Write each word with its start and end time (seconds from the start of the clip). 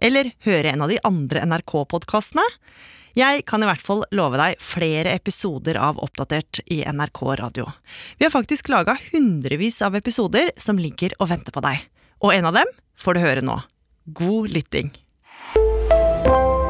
Eller 0.00 0.32
høre 0.46 0.72
en 0.72 0.82
av 0.84 0.88
de 0.88 0.98
andre 1.04 1.44
NRK-podkastene? 1.44 2.44
Jeg 3.18 3.42
kan 3.48 3.62
i 3.62 3.66
hvert 3.66 3.82
fall 3.82 4.04
love 4.14 4.38
deg 4.38 4.60
flere 4.62 5.12
episoder 5.18 5.76
av 5.82 5.98
Oppdatert 6.00 6.62
i 6.70 6.80
NRK 6.86 7.20
Radio. 7.40 7.66
Vi 8.18 8.24
har 8.24 8.32
faktisk 8.32 8.70
laga 8.70 8.96
hundrevis 9.10 9.80
av 9.82 9.98
episoder 9.98 10.52
som 10.56 10.78
ligger 10.78 11.16
og 11.18 11.32
venter 11.32 11.54
på 11.54 11.62
deg. 11.64 11.82
Og 12.22 12.32
en 12.36 12.48
av 12.48 12.56
dem 12.60 12.70
får 13.00 13.16
du 13.16 13.22
høre 13.24 13.44
nå. 13.44 13.58
God 14.14 14.54
lytting. 14.54 14.92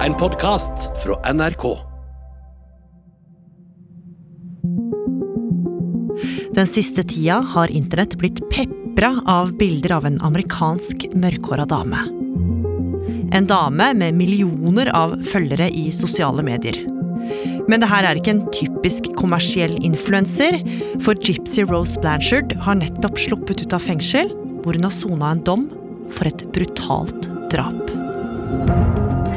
En 0.00 0.16
podkast 0.16 0.88
fra 1.04 1.20
NRK. 1.30 1.66
Den 6.56 6.66
siste 6.66 7.04
tida 7.06 7.38
har 7.52 7.70
internett 7.70 8.16
blitt 8.18 8.40
pepra 8.50 9.12
av 9.28 9.52
bilder 9.60 10.00
av 10.00 10.08
en 10.08 10.18
amerikansk 10.24 11.06
mørkhåra 11.14 11.68
dame. 11.68 12.29
En 13.32 13.46
dame 13.46 13.92
med 13.94 14.16
millioner 14.18 14.90
av 14.96 15.12
følgere 15.22 15.68
i 15.70 15.90
sosiale 15.94 16.42
medier. 16.42 16.80
Men 17.70 17.82
det 17.82 17.90
her 17.90 18.06
er 18.08 18.18
ikke 18.18 18.32
en 18.34 18.46
typisk 18.54 19.06
kommersiell 19.18 19.76
influenser, 19.86 20.58
for 21.04 21.14
Gypsy 21.14 21.62
Rose 21.68 22.00
Blanchard 22.02 22.56
har 22.64 22.80
nettopp 22.80 23.20
sluppet 23.22 23.62
ut 23.62 23.76
av 23.76 23.84
fengsel, 23.86 24.32
hvor 24.64 24.74
hun 24.74 24.88
har 24.88 24.94
sona 24.94 25.30
en 25.36 25.44
dom 25.46 25.68
for 26.10 26.26
et 26.26 26.42
brutalt 26.54 27.30
drap. 27.54 27.94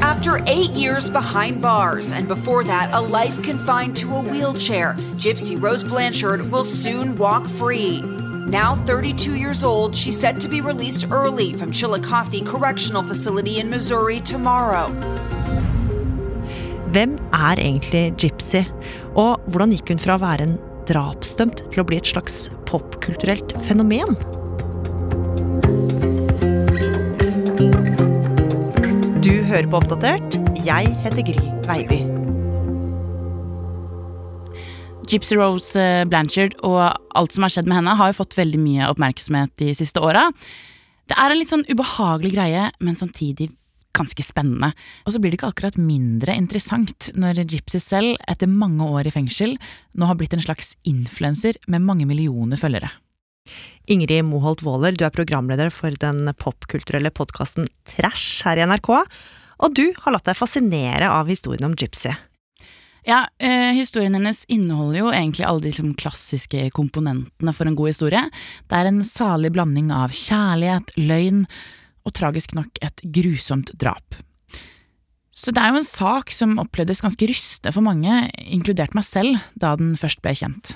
After 0.02 0.42
eight 0.48 0.72
years 0.72 1.10
behind 1.10 1.62
bars, 1.62 2.12
and 2.12 2.28
before 2.28 2.64
that, 2.64 2.90
a 2.94 3.02
life 3.02 3.44
confined 3.44 3.96
to 3.98 4.16
a 4.16 4.22
wheelchair, 4.22 4.96
Gypsy 5.18 5.62
Rose 5.62 5.84
Blanchard 5.84 6.50
will 6.50 6.66
soon 6.66 7.18
walk 7.18 7.48
free. 7.48 8.02
Now 8.48 8.76
32 8.76 9.36
years 9.36 9.64
old, 9.64 9.96
she's 9.96 10.20
set 10.20 10.40
to 10.42 10.50
be 10.50 10.60
released 10.60 11.10
early 11.12 11.54
from 11.54 11.72
Chillicothe 11.72 12.46
Correctional 12.46 13.02
Facility 13.02 13.60
in 13.60 13.70
Missouri 13.70 14.20
tomorrow. 14.20 14.92
Hvem 16.92 17.18
er 17.34 17.58
egentlig 17.58 18.14
Gypsy, 18.22 18.66
og 19.16 19.40
hvordan 19.48 19.72
gikk 19.74 19.90
hun 19.90 20.02
fra 20.04 20.18
å 20.20 20.22
være 20.22 20.46
en 20.46 20.58
drapsdømt 20.86 21.64
til 21.72 21.82
å 21.82 21.88
bli 21.88 21.98
et 21.98 22.10
slags 22.12 22.52
popkulturelt 22.70 23.56
fenomen? 23.66 24.20
Du 29.24 29.34
hører 29.48 29.72
på 29.72 29.80
Oppdatert. 29.80 30.38
Jeg 30.68 30.94
heter 31.08 31.32
Gry 31.32 31.48
Veiby. 31.66 32.13
Gypsy 35.14 35.36
Rose 35.38 35.78
eh, 35.78 36.04
Blanchard 36.10 36.56
og 36.66 36.80
alt 37.14 37.36
som 37.36 37.46
har 37.46 37.54
skjedd 37.54 37.68
med 37.70 37.78
henne, 37.78 37.98
har 38.00 38.10
jo 38.10 38.18
fått 38.18 38.38
veldig 38.40 38.62
mye 38.62 38.88
oppmerksomhet 38.90 39.54
de 39.62 39.74
siste 39.78 40.02
åra. 40.02 40.30
Det 41.10 41.18
er 41.20 41.30
en 41.30 41.38
litt 41.38 41.52
sånn 41.52 41.68
ubehagelig 41.70 42.32
greie, 42.34 42.72
men 42.82 42.98
samtidig 42.98 43.52
ganske 43.94 44.26
spennende. 44.26 44.72
Og 45.06 45.14
så 45.14 45.22
blir 45.22 45.30
det 45.30 45.38
ikke 45.38 45.52
akkurat 45.54 45.78
mindre 45.78 46.34
interessant 46.40 47.12
når 47.14 47.44
Gypsy 47.44 47.82
selv, 47.84 48.18
etter 48.26 48.50
mange 48.50 48.88
år 48.90 49.06
i 49.06 49.14
fengsel, 49.14 49.54
nå 49.94 50.10
har 50.10 50.18
blitt 50.18 50.34
en 50.34 50.42
slags 50.42 50.74
influenser 50.90 51.62
med 51.70 51.86
mange 51.86 52.10
millioner 52.10 52.58
følgere. 52.58 52.90
Ingrid 53.92 54.26
Moholt 54.26 54.64
Waaler, 54.66 54.98
du 54.98 55.06
er 55.06 55.14
programleder 55.14 55.70
for 55.76 55.94
den 56.00 56.32
popkulturelle 56.40 57.14
podkasten 57.14 57.68
Trash 57.94 58.48
her 58.48 58.58
i 58.58 58.66
NRK, 58.66 58.94
og 59.62 59.78
du 59.78 59.92
har 60.02 60.16
latt 60.16 60.26
deg 60.26 60.40
fascinere 60.40 61.12
av 61.12 61.30
historien 61.30 61.70
om 61.70 61.78
Gypsy. 61.78 62.16
Ja, 63.04 63.26
eh, 63.40 63.74
historien 63.76 64.14
hennes 64.16 64.46
inneholder 64.48 65.00
jo 65.00 65.12
egentlig 65.12 65.46
alle 65.48 65.64
de 65.66 65.72
liksom, 65.74 65.94
klassiske 66.00 66.70
komponentene 66.76 67.54
for 67.56 67.68
en 67.68 67.76
god 67.76 67.92
historie. 67.92 68.22
Det 68.72 68.80
er 68.80 68.88
en 68.88 69.02
salig 69.08 69.52
blanding 69.56 69.92
av 69.92 70.16
kjærlighet, 70.16 70.96
løgn 70.96 71.44
og 72.08 72.16
tragisk 72.16 72.56
nok 72.56 72.80
et 72.84 73.04
grusomt 73.04 73.74
drap. 73.80 74.16
Så 75.34 75.52
det 75.52 75.60
er 75.64 75.74
jo 75.74 75.82
en 75.82 75.88
sak 75.88 76.32
som 76.32 76.60
opplevdes 76.62 77.02
ganske 77.04 77.28
rystende 77.28 77.74
for 77.74 77.84
mange, 77.84 78.28
inkludert 78.38 78.94
meg 78.96 79.08
selv, 79.08 79.42
da 79.60 79.74
den 79.80 79.96
først 80.00 80.22
ble 80.24 80.36
kjent. 80.38 80.76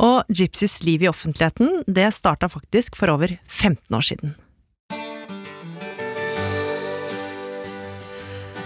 Og 0.00 0.22
Gypsys 0.32 0.78
liv 0.86 1.02
i 1.04 1.10
offentligheten, 1.10 1.82
det 1.90 2.08
starta 2.16 2.48
faktisk 2.48 2.96
for 2.96 3.12
over 3.12 3.34
15 3.50 3.98
år 3.98 4.06
siden. 4.06 4.36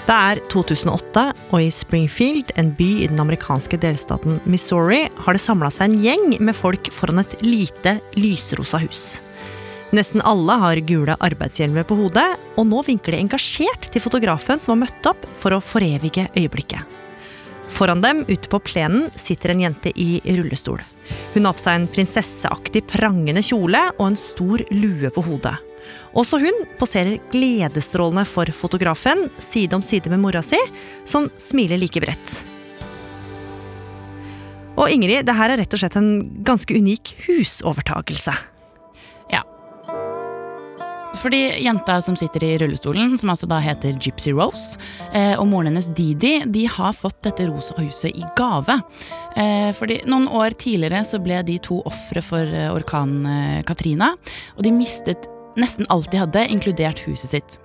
Det 0.05 0.13
er 0.13 0.41
2008, 0.53 1.23
og 1.49 1.63
i 1.65 1.71
Springfield, 1.73 2.51
en 2.61 2.75
by 2.77 2.89
i 3.01 3.07
den 3.09 3.23
amerikanske 3.23 3.79
delstaten 3.81 4.37
Missouri, 4.45 5.07
har 5.25 5.33
det 5.33 5.41
samla 5.41 5.71
seg 5.73 5.89
en 5.89 6.03
gjeng 6.05 6.35
med 6.45 6.53
folk 6.59 6.91
foran 6.93 7.23
et 7.23 7.33
lite, 7.41 7.95
lysrosa 8.13 8.83
hus. 8.83 9.05
Nesten 9.97 10.21
alle 10.29 10.59
har 10.61 10.83
gule 10.85 11.17
arbeidshjelmer 11.25 11.89
på 11.89 11.97
hodet, 12.03 12.27
og 12.61 12.69
nå 12.69 12.85
vinker 12.85 13.17
de 13.17 13.23
engasjert 13.25 13.89
til 13.95 14.05
fotografen 14.05 14.61
som 14.61 14.75
har 14.75 14.83
møtt 14.85 15.09
opp 15.09 15.25
for 15.41 15.57
å 15.57 15.65
forevige 15.65 16.29
øyeblikket. 16.37 16.85
Foran 17.73 18.05
dem, 18.05 18.27
ute 18.29 18.51
på 18.53 18.61
plenen, 18.61 19.09
sitter 19.17 19.55
en 19.55 19.65
jente 19.65 19.95
i 19.97 20.19
rullestol. 20.37 20.85
Hun 21.33 21.49
har 21.49 21.57
på 21.57 21.65
seg 21.65 21.81
en 21.81 21.93
prinsesseaktig 21.95 22.85
prangende 22.93 23.41
kjole 23.41 23.87
og 23.97 24.11
en 24.11 24.21
stor 24.21 24.69
lue 24.69 25.09
på 25.17 25.25
hodet. 25.25 25.57
Også 26.15 26.41
hun 26.43 26.65
poserer 26.81 27.19
gledesstrålende 27.33 28.27
for 28.29 28.51
fotografen, 28.55 29.29
side 29.43 29.77
om 29.77 29.85
side 29.85 30.13
med 30.13 30.23
mora 30.23 30.43
si, 30.45 30.61
som 31.09 31.31
smiler 31.41 31.81
like 31.81 32.03
bredt. 32.05 32.45
Og 34.75 34.91
Ingrid, 34.91 35.23
det 35.27 35.37
her 35.39 35.55
er 35.55 35.63
rett 35.63 35.75
og 35.75 35.81
slett 35.81 35.97
en 35.99 36.11
ganske 36.47 36.75
unik 36.75 37.15
husovertagelse. 37.29 38.35
Ja. 39.31 39.45
Fordi 41.21 41.43
jenta 41.63 42.01
som 42.03 42.17
sitter 42.19 42.45
i 42.45 42.57
rullestolen, 42.59 43.15
som 43.19 43.31
altså 43.31 43.47
da 43.51 43.61
heter 43.63 43.95
Gypsy 44.03 44.35
Rose, 44.35 44.81
eh, 45.13 45.37
og 45.39 45.47
moren 45.49 45.71
hennes 45.71 45.87
Didi, 45.95 46.41
de 46.47 46.65
har 46.67 46.97
fått 46.97 47.23
dette 47.27 47.47
rosa 47.49 47.77
huset 47.79 48.11
i 48.11 48.27
gave. 48.37 48.81
Eh, 49.37 49.71
fordi 49.79 50.01
Noen 50.11 50.27
år 50.29 50.59
tidligere 50.59 51.05
så 51.07 51.23
ble 51.23 51.39
de 51.47 51.61
to 51.63 51.79
ofre 51.87 52.25
for 52.25 52.43
eh, 52.43 52.73
orkanen 52.75 53.63
Katrina, 53.69 54.11
og 54.59 54.67
de 54.67 54.75
mistet 54.75 55.31
nesten 55.61 55.89
alt 55.93 56.11
de 56.13 56.23
hadde, 56.23 56.47
inkludert 56.51 57.03
huset 57.07 57.35
sitt. 57.37 57.59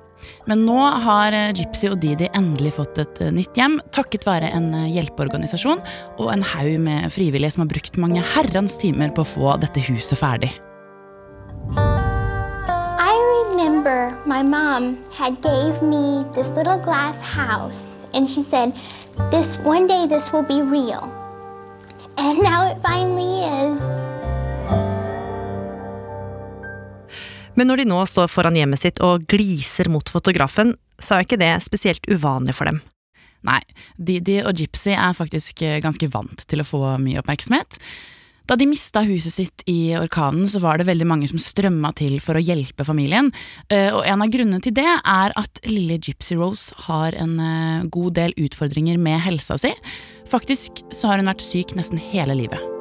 Men 0.50 0.66
nå 0.68 0.78
har 1.06 1.36
eh, 1.36 1.52
Gypsy 1.56 1.92
og 1.94 2.00
Didi 2.04 2.28
endelig 2.36 2.74
fått 2.76 3.00
et 3.02 3.22
eh, 3.24 3.34
nytt 3.34 3.56
hjem, 3.58 3.80
takket 3.96 4.28
være 4.28 4.52
en 4.56 4.72
eh, 4.76 4.90
hjelpeorganisasjon 4.98 5.80
og 6.18 6.32
en 6.34 6.44
haug 6.54 6.76
med 6.84 7.08
frivillige 7.14 7.56
som 7.56 7.64
har 7.64 7.72
brukt 7.72 8.00
mange 8.02 8.24
herrens 8.36 8.76
timer 8.82 9.14
på 9.16 9.24
å 9.24 9.32
få 9.36 9.56
dette 9.64 9.84
huset 9.90 10.20
ferdig. 10.20 10.52
Remember 13.60 14.18
my 14.26 14.42
mom 14.42 14.98
had 15.12 15.42
gave 15.42 15.82
me 15.82 16.24
this 16.34 16.48
little 16.56 16.78
glass 16.78 17.20
house 17.20 18.08
and 18.14 18.28
she 18.28 18.42
said 18.42 18.74
this 19.32 19.58
one 19.58 19.86
day 19.86 20.08
this 20.08 20.32
will 20.32 20.44
be 20.44 20.62
real. 20.62 21.12
And 22.18 22.40
now 22.40 22.72
it 22.72 22.82
finally 22.82 23.44
is. 23.44 24.09
Men 27.60 27.68
når 27.68 27.82
de 27.82 27.90
nå 27.92 28.00
står 28.08 28.30
foran 28.32 28.56
hjemmet 28.56 28.80
sitt 28.80 29.02
og 29.04 29.26
gliser 29.28 29.90
mot 29.92 30.08
fotografen, 30.08 30.78
så 30.96 31.18
er 31.18 31.26
ikke 31.26 31.42
det 31.42 31.52
spesielt 31.66 32.08
uvanlig 32.08 32.56
for 32.56 32.72
dem. 32.72 32.80
Nei, 33.48 33.60
Didi 33.96 34.40
og 34.44 34.56
Gypsy 34.60 34.94
er 34.96 35.16
faktisk 35.16 35.64
eh, 35.64 35.82
ganske 35.84 36.08
vant 36.12 36.48
til 36.48 36.64
å 36.64 36.68
få 36.68 36.82
mye 37.04 37.20
oppmerksomhet. 37.22 37.80
Da 38.50 38.56
de 38.58 38.66
mista 38.66 39.04
huset 39.06 39.36
sitt 39.36 39.64
i 39.70 39.94
orkanen, 40.00 40.48
så 40.50 40.62
var 40.64 40.80
det 40.80 40.88
veldig 40.88 41.06
mange 41.08 41.28
som 41.30 41.40
strømma 41.40 41.92
til 42.00 42.18
for 42.24 42.40
å 42.40 42.42
hjelpe 42.42 42.88
familien. 42.88 43.30
Eh, 43.70 43.92
og 43.94 44.02
en 44.08 44.26
av 44.26 44.32
grunnene 44.34 44.64
til 44.66 44.76
det 44.80 44.88
er 44.90 45.36
at 45.38 45.62
lille 45.68 46.00
Gypsy 46.00 46.40
Rose 46.40 46.74
har 46.88 47.16
en 47.20 47.38
eh, 47.44 47.86
god 47.94 48.18
del 48.18 48.36
utfordringer 48.40 48.98
med 48.98 49.22
helsa 49.28 49.60
si. 49.62 49.76
Faktisk 50.32 50.84
så 50.90 51.12
har 51.12 51.22
hun 51.22 51.32
vært 51.32 51.46
syk 51.46 51.78
nesten 51.78 52.02
hele 52.12 52.40
livet. 52.42 52.79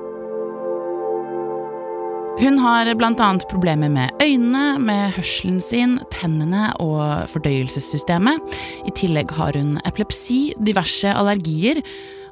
Hun 2.38 2.58
har 2.62 2.86
annet 2.86 3.48
problemer 3.50 3.90
med 3.90 4.10
øynene, 4.22 4.78
med 4.78 5.10
hørselen 5.16 5.58
sin, 5.60 5.96
tennene 6.14 6.68
og 6.78 7.26
fordøyelsessystemet. 7.32 8.38
I 8.86 8.94
tillegg 8.94 9.34
har 9.34 9.58
hun 9.58 9.80
epilepsi, 9.82 10.54
diverse 10.62 11.10
allergier 11.10 11.82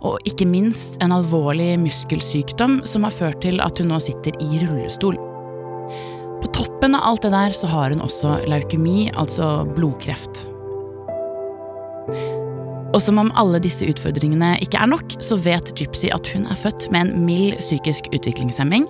og 0.06 0.22
ikke 0.28 0.46
minst 0.46 1.00
en 1.02 1.10
alvorlig 1.10 1.72
muskelsykdom 1.82 2.84
som 2.86 3.02
har 3.02 3.18
ført 3.18 3.42
til 3.42 3.58
at 3.64 3.82
hun 3.82 3.90
nå 3.90 3.98
sitter 3.98 4.38
i 4.38 4.62
rullestol. 4.62 5.18
På 6.38 6.54
toppen 6.54 6.94
av 6.94 7.02
alt 7.10 7.26
det 7.26 7.34
der 7.34 7.58
så 7.58 7.66
har 7.74 7.90
hun 7.90 8.04
også 8.04 8.44
leukemi, 8.46 9.10
altså 9.18 9.66
blodkreft. 9.74 10.46
Og 12.94 13.02
som 13.02 13.18
om 13.18 13.34
alle 13.34 13.58
disse 13.60 13.84
utfordringene 13.90 14.54
ikke 14.62 14.78
er 14.78 14.88
nok, 14.94 15.18
så 15.18 15.34
vet 15.42 15.74
Gypsy 15.76 16.14
at 16.14 16.30
hun 16.30 16.46
er 16.46 16.60
født 16.60 16.92
med 16.94 17.08
en 17.08 17.26
mild 17.26 17.58
psykisk 17.58 18.06
utviklingshemming. 18.14 18.86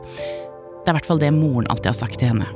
Det 0.87 0.93
er 0.93 0.95
i 0.95 1.01
hvert 1.01 1.09
fall 1.11 1.19
det 1.19 1.33
moren 1.35 1.67
alltid 1.67 1.89
har 1.91 1.99
sagt 1.99 2.21
til 2.23 2.31
henne. 2.31 2.47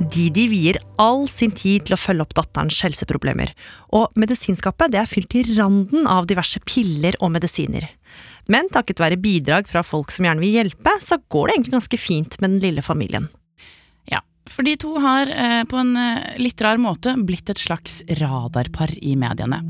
Didi 0.00 0.46
vier 0.48 0.78
all 0.96 1.26
sin 1.28 1.52
tid 1.52 1.84
til 1.84 1.98
å 1.98 2.00
følge 2.00 2.24
opp 2.24 2.32
datterens 2.38 2.78
helseproblemer, 2.80 3.52
og 3.92 4.16
medisinskapet 4.16 4.96
er 4.96 5.10
fylt 5.10 5.28
til 5.34 5.52
randen 5.58 6.08
av 6.08 6.30
diverse 6.30 6.62
piller 6.64 7.18
og 7.20 7.34
medisiner. 7.36 7.84
Men 8.48 8.72
takket 8.72 9.04
være 9.04 9.20
bidrag 9.20 9.68
fra 9.68 9.84
folk 9.84 10.16
som 10.16 10.24
gjerne 10.24 10.40
vil 10.40 10.56
hjelpe, 10.62 10.96
så 11.04 11.20
går 11.20 11.50
det 11.50 11.58
egentlig 11.58 11.76
ganske 11.76 12.00
fint 12.00 12.40
med 12.40 12.54
den 12.54 12.64
lille 12.64 12.86
familien. 12.88 13.28
Ja, 14.08 14.24
for 14.48 14.64
de 14.64 14.72
to 14.80 14.96
har 15.04 15.28
eh, 15.28 15.62
på 15.68 15.76
en 15.76 15.92
eh, 16.00 16.40
litt 16.40 16.64
rar 16.64 16.80
måte 16.80 17.18
blitt 17.20 17.52
et 17.52 17.60
slags 17.60 18.00
radarpar 18.16 18.96
i 18.96 19.12
mediene. 19.20 19.60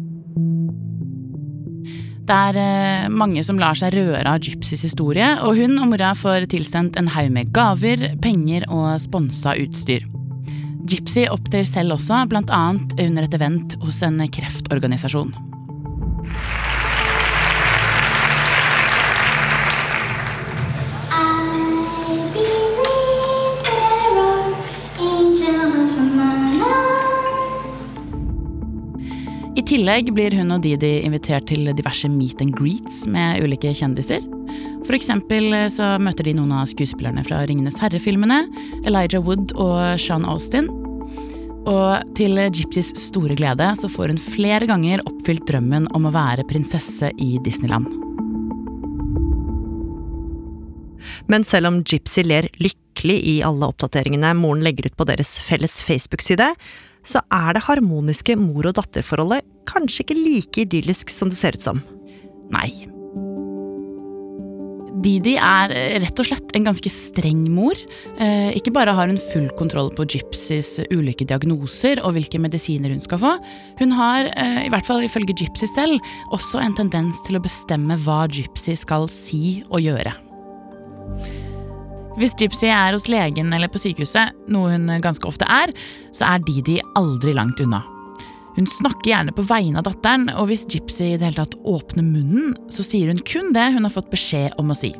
Det 2.22 2.34
er 2.34 2.58
eh, 2.60 3.08
mange 3.10 3.42
som 3.42 3.58
lar 3.58 3.74
seg 3.78 3.96
røre 3.96 4.22
av 4.22 4.42
Gypsys 4.46 4.84
historie, 4.86 5.26
og 5.42 5.58
hun 5.58 5.74
og 5.82 5.90
mora 5.90 6.12
får 6.14 6.46
tilsendt 6.52 6.98
en 7.00 7.10
haug 7.10 7.32
med 7.34 7.50
gaver, 7.54 8.12
penger 8.22 8.68
og 8.70 8.94
sponsa 9.02 9.56
utstyr. 9.58 10.06
Gypsy 10.86 11.26
opptrer 11.30 11.66
selv 11.66 11.96
også, 11.96 12.22
annet 12.22 12.94
under 13.02 13.26
et 13.26 13.34
event 13.38 13.74
hos 13.82 14.02
en 14.06 14.22
kreftorganisasjon. 14.22 15.34
Tillegg 29.72 30.10
blir 30.12 30.34
hun 30.36 30.52
og 30.52 30.60
Didi 30.66 30.98
invitert 31.06 31.46
til 31.48 31.70
diverse 31.72 32.08
meet 32.12 32.42
and 32.44 32.52
greets 32.52 33.06
med 33.08 33.40
ulike 33.40 33.70
kjendiser. 33.72 34.20
For 34.84 34.92
eksempel 34.92 35.48
eh, 35.56 35.70
så 35.72 35.94
møter 36.02 36.28
de 36.28 36.34
noen 36.36 36.52
av 36.52 36.66
skuespillerne 36.68 37.24
fra 37.24 37.38
Ringenes 37.48 37.78
herre-filmene, 37.80 38.42
Elijah 38.84 39.24
Wood 39.24 39.54
og 39.56 39.96
Sean 40.02 40.26
Austin. 40.28 40.68
Og 41.62 42.04
til 42.18 42.36
Gypsys 42.52 42.90
store 43.00 43.38
glede 43.38 43.70
så 43.80 43.88
får 43.88 44.12
hun 44.12 44.20
flere 44.20 44.68
ganger 44.68 45.00
oppfylt 45.08 45.46
drømmen 45.48 45.88
om 45.96 46.10
å 46.10 46.12
være 46.12 46.44
prinsesse 46.50 47.08
i 47.16 47.38
Disneyland. 47.46 47.88
Men 51.32 51.48
selv 51.48 51.70
om 51.70 51.80
Gypsy 51.86 52.26
ler 52.28 52.52
lykkelig 52.60 53.20
i 53.24 53.40
alle 53.46 53.72
oppdateringene 53.72 54.36
moren 54.36 54.66
legger 54.66 54.90
ut 54.90 55.00
på 55.00 55.08
deres 55.08 55.38
felles 55.40 55.80
Facebook-side, 55.86 56.52
så 57.06 57.22
er 57.34 57.56
det 57.56 57.66
harmoniske 57.66 58.36
mor- 58.40 58.70
og 58.70 58.78
datterforholdet 58.78 59.46
kanskje 59.70 60.06
ikke 60.06 60.18
like 60.18 60.64
idyllisk 60.66 61.12
som 61.12 61.30
det 61.32 61.38
ser 61.38 61.58
ut 61.58 61.64
som. 61.64 61.82
Nei. 62.52 62.70
Didi 65.02 65.34
er 65.40 65.72
eh, 65.74 65.96
rett 66.02 66.20
og 66.20 66.28
slett 66.28 66.52
en 66.54 66.66
ganske 66.68 66.90
streng 66.92 67.42
mor. 67.50 67.78
Eh, 68.22 68.52
ikke 68.58 68.74
bare 68.76 68.94
har 68.94 69.10
hun 69.10 69.20
full 69.32 69.48
kontroll 69.58 69.90
på 69.96 70.06
Gypsys 70.14 70.76
ulike 70.92 71.26
diagnoser 71.26 72.02
og 72.04 72.14
hvilke 72.16 72.40
medisiner 72.42 72.92
hun 72.92 73.02
skal 73.02 73.22
få, 73.22 73.32
hun 73.80 73.94
har, 73.98 74.30
eh, 74.36 74.62
i 74.66 74.72
hvert 74.72 74.86
fall 74.86 75.02
ifølge 75.02 75.34
Gypsy 75.42 75.70
selv, 75.74 76.12
også 76.30 76.62
en 76.62 76.76
tendens 76.78 77.22
til 77.26 77.38
å 77.38 77.42
bestemme 77.42 77.98
hva 78.04 78.26
Gypsy 78.30 78.76
skal 78.78 79.08
si 79.10 79.62
og 79.70 79.82
gjøre. 79.82 80.14
Hvis 82.20 82.34
Gypsy 82.36 82.68
er 82.68 82.92
hos 82.92 83.08
legen 83.08 83.54
eller 83.56 83.70
på 83.72 83.80
sykehuset, 83.80 84.36
noe 84.52 84.74
hun 84.74 84.90
ganske 85.04 85.24
ofte 85.28 85.48
er, 85.48 85.72
så 86.12 86.28
er 86.28 86.44
Didi 86.44 86.76
aldri 86.98 87.32
langt 87.36 87.60
unna. 87.64 87.80
Hun 88.52 88.68
snakker 88.68 89.08
gjerne 89.08 89.32
på 89.32 89.46
vegne 89.48 89.80
av 89.80 89.86
datteren, 89.86 90.26
og 90.36 90.50
hvis 90.50 90.66
Gypsy 90.68 91.14
i 91.14 91.16
det 91.16 91.30
hele 91.30 91.40
tatt 91.40 91.56
åpner 91.64 92.04
munnen, 92.04 92.52
så 92.68 92.84
sier 92.84 93.08
hun 93.08 93.22
kun 93.24 93.54
det 93.56 93.70
hun 93.72 93.88
har 93.88 93.94
fått 93.94 94.12
beskjed 94.12 94.58
om 94.60 94.74
å 94.74 94.76
si. 94.76 94.92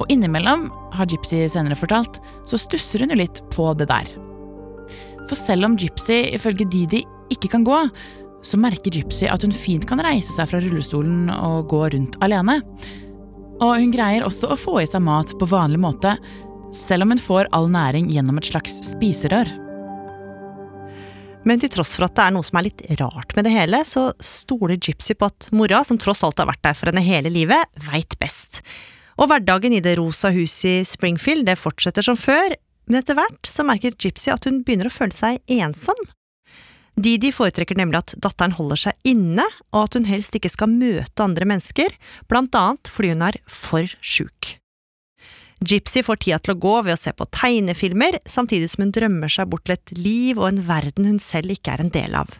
Og 0.00 0.12
innimellom, 0.12 0.68
har 0.92 1.08
Gypsy 1.08 1.46
senere 1.48 1.78
fortalt, 1.78 2.20
så 2.48 2.60
stusser 2.60 3.04
hun 3.04 3.14
jo 3.14 3.20
litt 3.22 3.40
på 3.54 3.70
det 3.80 3.88
der. 3.88 4.12
For 5.24 5.38
selv 5.38 5.70
om 5.70 5.78
Gypsy 5.80 6.34
ifølge 6.36 6.68
Didi 6.68 7.04
ikke 7.32 7.52
kan 7.54 7.64
gå, 7.64 7.80
så 8.44 8.60
merker 8.60 8.92
Gypsy 8.92 9.28
at 9.30 9.44
hun 9.44 9.56
fint 9.56 9.86
kan 9.88 10.00
reise 10.04 10.34
seg 10.34 10.48
fra 10.50 10.60
rullestolen 10.60 11.30
og 11.32 11.68
gå 11.72 11.86
rundt 11.94 12.20
alene. 12.24 12.60
Og 13.60 13.74
hun 13.76 13.92
greier 13.92 14.24
også 14.24 14.52
å 14.52 14.58
få 14.58 14.78
i 14.80 14.88
seg 14.88 15.02
mat 15.04 15.34
på 15.36 15.48
vanlig 15.48 15.80
måte, 15.82 16.14
selv 16.76 17.04
om 17.04 17.12
hun 17.12 17.20
får 17.20 17.50
all 17.56 17.68
næring 17.72 18.08
gjennom 18.12 18.38
et 18.40 18.48
slags 18.48 18.78
spiserør. 18.88 19.50
Men 21.48 21.60
til 21.60 21.72
tross 21.72 21.94
for 21.96 22.04
at 22.04 22.16
det 22.16 22.24
er 22.26 22.34
noe 22.36 22.44
som 22.44 22.58
er 22.60 22.66
litt 22.68 22.82
rart 23.00 23.32
med 23.36 23.46
det 23.48 23.54
hele, 23.54 23.80
så 23.88 24.10
stoler 24.24 24.76
Gypsy 24.76 25.16
på 25.16 25.28
at 25.30 25.48
mora, 25.56 25.80
som 25.88 25.98
tross 26.00 26.22
alt 26.26 26.40
har 26.40 26.50
vært 26.50 26.62
der 26.66 26.76
for 26.76 26.90
henne 26.90 27.04
hele 27.04 27.32
livet, 27.32 27.80
veit 27.88 28.16
best. 28.20 28.60
Og 29.20 29.28
hverdagen 29.28 29.76
i 29.76 29.82
det 29.84 29.96
rosa 30.00 30.32
huset 30.32 30.70
i 30.70 30.88
Springfield 30.88 31.48
det 31.48 31.58
fortsetter 31.60 32.04
som 32.04 32.18
før, 32.20 32.56
men 32.88 33.00
etter 33.00 33.16
hvert 33.16 33.48
så 33.48 33.64
merker 33.66 33.96
Gypsy 33.96 34.32
at 34.32 34.48
hun 34.48 34.62
begynner 34.64 34.88
å 34.88 34.94
føle 34.94 35.16
seg 35.16 35.40
ensom. 35.60 36.00
Didi 37.00 37.30
foretrekker 37.32 37.78
nemlig 37.78 38.00
at 38.02 38.14
datteren 38.20 38.54
holder 38.56 38.80
seg 38.84 39.08
inne, 39.08 39.44
og 39.72 39.86
at 39.86 39.96
hun 39.96 40.08
helst 40.08 40.34
ikke 40.36 40.50
skal 40.52 40.72
møte 40.72 41.24
andre 41.24 41.46
mennesker, 41.48 41.94
blant 42.28 42.56
annet 42.58 42.90
fordi 42.90 43.14
hun 43.14 43.24
er 43.30 43.38
for 43.48 43.88
sjuk. 44.04 44.56
Gypsy 45.60 46.00
får 46.04 46.22
tida 46.22 46.38
til 46.40 46.54
å 46.54 46.60
gå 46.60 46.74
ved 46.86 46.94
å 46.94 47.00
se 47.00 47.12
på 47.12 47.26
tegnefilmer, 47.36 48.16
samtidig 48.24 48.70
som 48.72 48.86
hun 48.86 48.94
drømmer 48.96 49.32
seg 49.32 49.50
bort 49.52 49.66
til 49.68 49.76
et 49.76 49.92
liv 49.96 50.40
og 50.40 50.48
en 50.48 50.62
verden 50.64 51.08
hun 51.10 51.18
selv 51.20 51.52
ikke 51.52 51.74
er 51.74 51.84
en 51.84 51.92
del 51.92 52.16
av. 52.16 52.32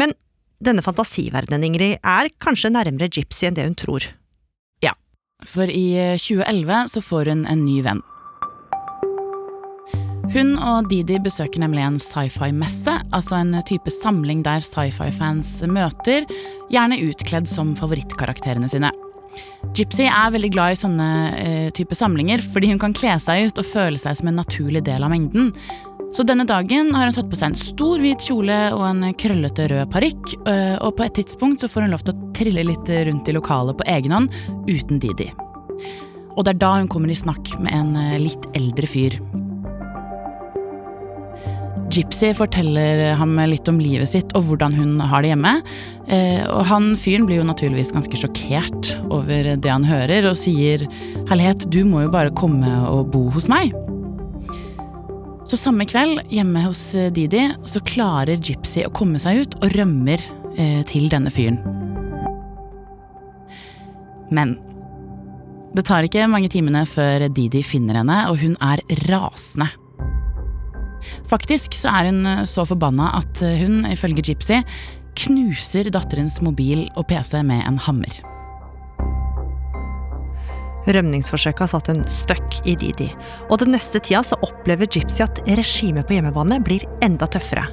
Men 0.00 0.14
denne 0.64 0.84
fantasiverdenen, 0.84 1.66
Ingrid, 1.68 1.98
er 2.00 2.32
kanskje 2.40 2.72
nærmere 2.72 3.10
Gypsy 3.12 3.48
enn 3.48 3.58
det 3.58 3.68
hun 3.68 3.76
tror. 3.76 4.06
Ja, 4.84 4.94
for 5.44 5.68
i 5.68 6.16
2011 6.16 6.88
så 6.94 7.04
får 7.04 7.34
hun 7.34 7.44
en 7.48 7.66
ny 7.68 7.80
venn. 7.84 8.00
Hun 10.30 10.52
og 10.62 10.86
Didi 10.86 11.16
besøker 11.18 11.58
nemlig 11.58 11.82
en 11.82 11.96
sci-fi-messe, 11.98 12.92
altså 13.10 13.40
en 13.40 13.56
type 13.66 13.90
samling 13.90 14.44
der 14.46 14.62
sci-fi-fans 14.62 15.56
møter, 15.66 16.26
gjerne 16.70 17.00
utkledd 17.02 17.50
som 17.50 17.72
favorittkarakterene 17.78 18.70
sine. 18.70 18.92
Gypsy 19.74 20.06
er 20.06 20.30
veldig 20.30 20.50
glad 20.54 20.74
i 20.74 20.78
sånne 20.78 21.08
eh, 21.38 21.66
type 21.74 21.94
samlinger 21.98 22.42
fordi 22.42 22.70
hun 22.72 22.80
kan 22.82 22.94
kle 22.94 23.16
seg 23.22 23.50
ut 23.50 23.58
og 23.62 23.68
føle 23.72 23.98
seg 24.02 24.20
som 24.20 24.30
en 24.30 24.38
naturlig 24.38 24.84
del 24.86 25.02
av 25.06 25.10
mengden. 25.10 25.50
Så 26.14 26.22
denne 26.26 26.46
dagen 26.46 26.94
har 26.94 27.10
hun 27.10 27.14
tatt 27.14 27.30
på 27.30 27.38
seg 27.38 27.50
en 27.50 27.58
stor 27.58 28.02
hvit 28.02 28.22
kjole 28.26 28.62
og 28.74 28.86
en 28.86 29.10
krøllete 29.18 29.66
rød 29.74 29.90
parykk, 29.90 30.32
eh, 30.46 30.76
og 30.78 30.94
på 30.98 31.08
et 31.08 31.18
tidspunkt 31.18 31.62
så 31.62 31.70
får 31.70 31.88
hun 31.88 31.96
lov 31.96 32.06
til 32.06 32.14
å 32.14 32.32
trille 32.38 32.68
litt 32.70 32.94
rundt 33.10 33.30
i 33.30 33.34
lokalet 33.34 33.82
på 33.82 33.90
egen 33.98 34.14
hånd 34.14 34.40
uten 34.70 35.02
Didi. 35.02 35.32
Og 36.36 36.46
det 36.46 36.54
er 36.54 36.62
da 36.62 36.76
hun 36.78 36.90
kommer 36.90 37.10
i 37.10 37.18
snakk 37.18 37.56
med 37.58 37.74
en 37.74 37.96
eh, 37.98 38.18
litt 38.22 38.46
eldre 38.54 38.86
fyr. 38.86 39.18
Gypsy 41.90 42.30
forteller 42.38 43.16
ham 43.18 43.32
litt 43.50 43.66
om 43.70 43.80
livet 43.82 44.10
sitt 44.12 44.30
og 44.38 44.44
hvordan 44.46 44.74
hun 44.78 44.92
har 45.02 45.24
det 45.24 45.32
hjemme. 45.32 45.56
Eh, 46.06 46.44
og 46.46 46.62
han 46.70 46.92
fyren 46.98 47.26
blir 47.26 47.40
jo 47.40 47.46
naturligvis 47.48 47.90
ganske 47.94 48.20
sjokkert 48.20 48.92
over 49.10 49.56
det 49.58 49.72
han 49.72 49.86
hører, 49.86 50.28
og 50.30 50.38
sier 50.38 50.86
'herlighet, 51.26 51.66
du 51.70 51.82
må 51.84 52.04
jo 52.04 52.12
bare 52.14 52.30
komme 52.30 52.70
og 52.86 53.10
bo 53.10 53.28
hos 53.34 53.48
meg'. 53.50 53.74
Så 55.50 55.58
samme 55.58 55.82
kveld, 55.82 56.22
hjemme 56.30 56.62
hos 56.62 56.94
Didi, 57.10 57.50
så 57.66 57.82
klarer 57.82 58.38
Gypsy 58.38 58.86
å 58.86 58.94
komme 58.94 59.18
seg 59.18 59.42
ut 59.42 59.58
og 59.58 59.74
rømmer 59.74 60.20
eh, 60.56 60.82
til 60.86 61.08
denne 61.10 61.30
fyren. 61.30 61.58
Men 64.30 64.60
det 65.74 65.84
tar 65.86 66.06
ikke 66.06 66.30
mange 66.30 66.50
timene 66.50 66.86
før 66.86 67.26
Didi 67.34 67.64
finner 67.66 67.98
henne, 67.98 68.30
og 68.30 68.38
hun 68.38 68.54
er 68.62 68.78
rasende. 69.10 69.72
Faktisk 71.30 71.76
så 71.78 71.92
er 71.92 72.10
hun 72.10 72.24
eh, 72.26 72.42
så 72.48 72.66
forbanna 72.68 73.12
at 73.20 73.42
eh, 73.46 73.60
hun, 73.64 73.84
ifølge 73.90 74.24
Gypsy, 74.30 74.60
knuser 75.20 75.90
datterens 75.92 76.40
mobil 76.44 76.86
og 76.96 77.08
PC 77.10 77.40
med 77.46 77.64
en 77.66 77.80
hammer. 77.86 78.20
Rømningsforsøket 80.88 81.60
har 81.66 81.70
satt 81.74 81.90
en 81.92 82.04
støkk 82.08 82.62
i 82.68 82.74
Didi, 82.78 83.10
og 83.50 83.60
den 83.60 83.74
neste 83.74 84.00
tida 84.00 84.22
så 84.24 84.38
opplever 84.46 84.88
Gypsy 84.88 85.22
at 85.26 85.42
regimet 85.48 86.08
på 86.08 86.16
hjemmebane 86.16 86.60
blir 86.64 86.86
enda 87.04 87.28
tøffere. 87.30 87.66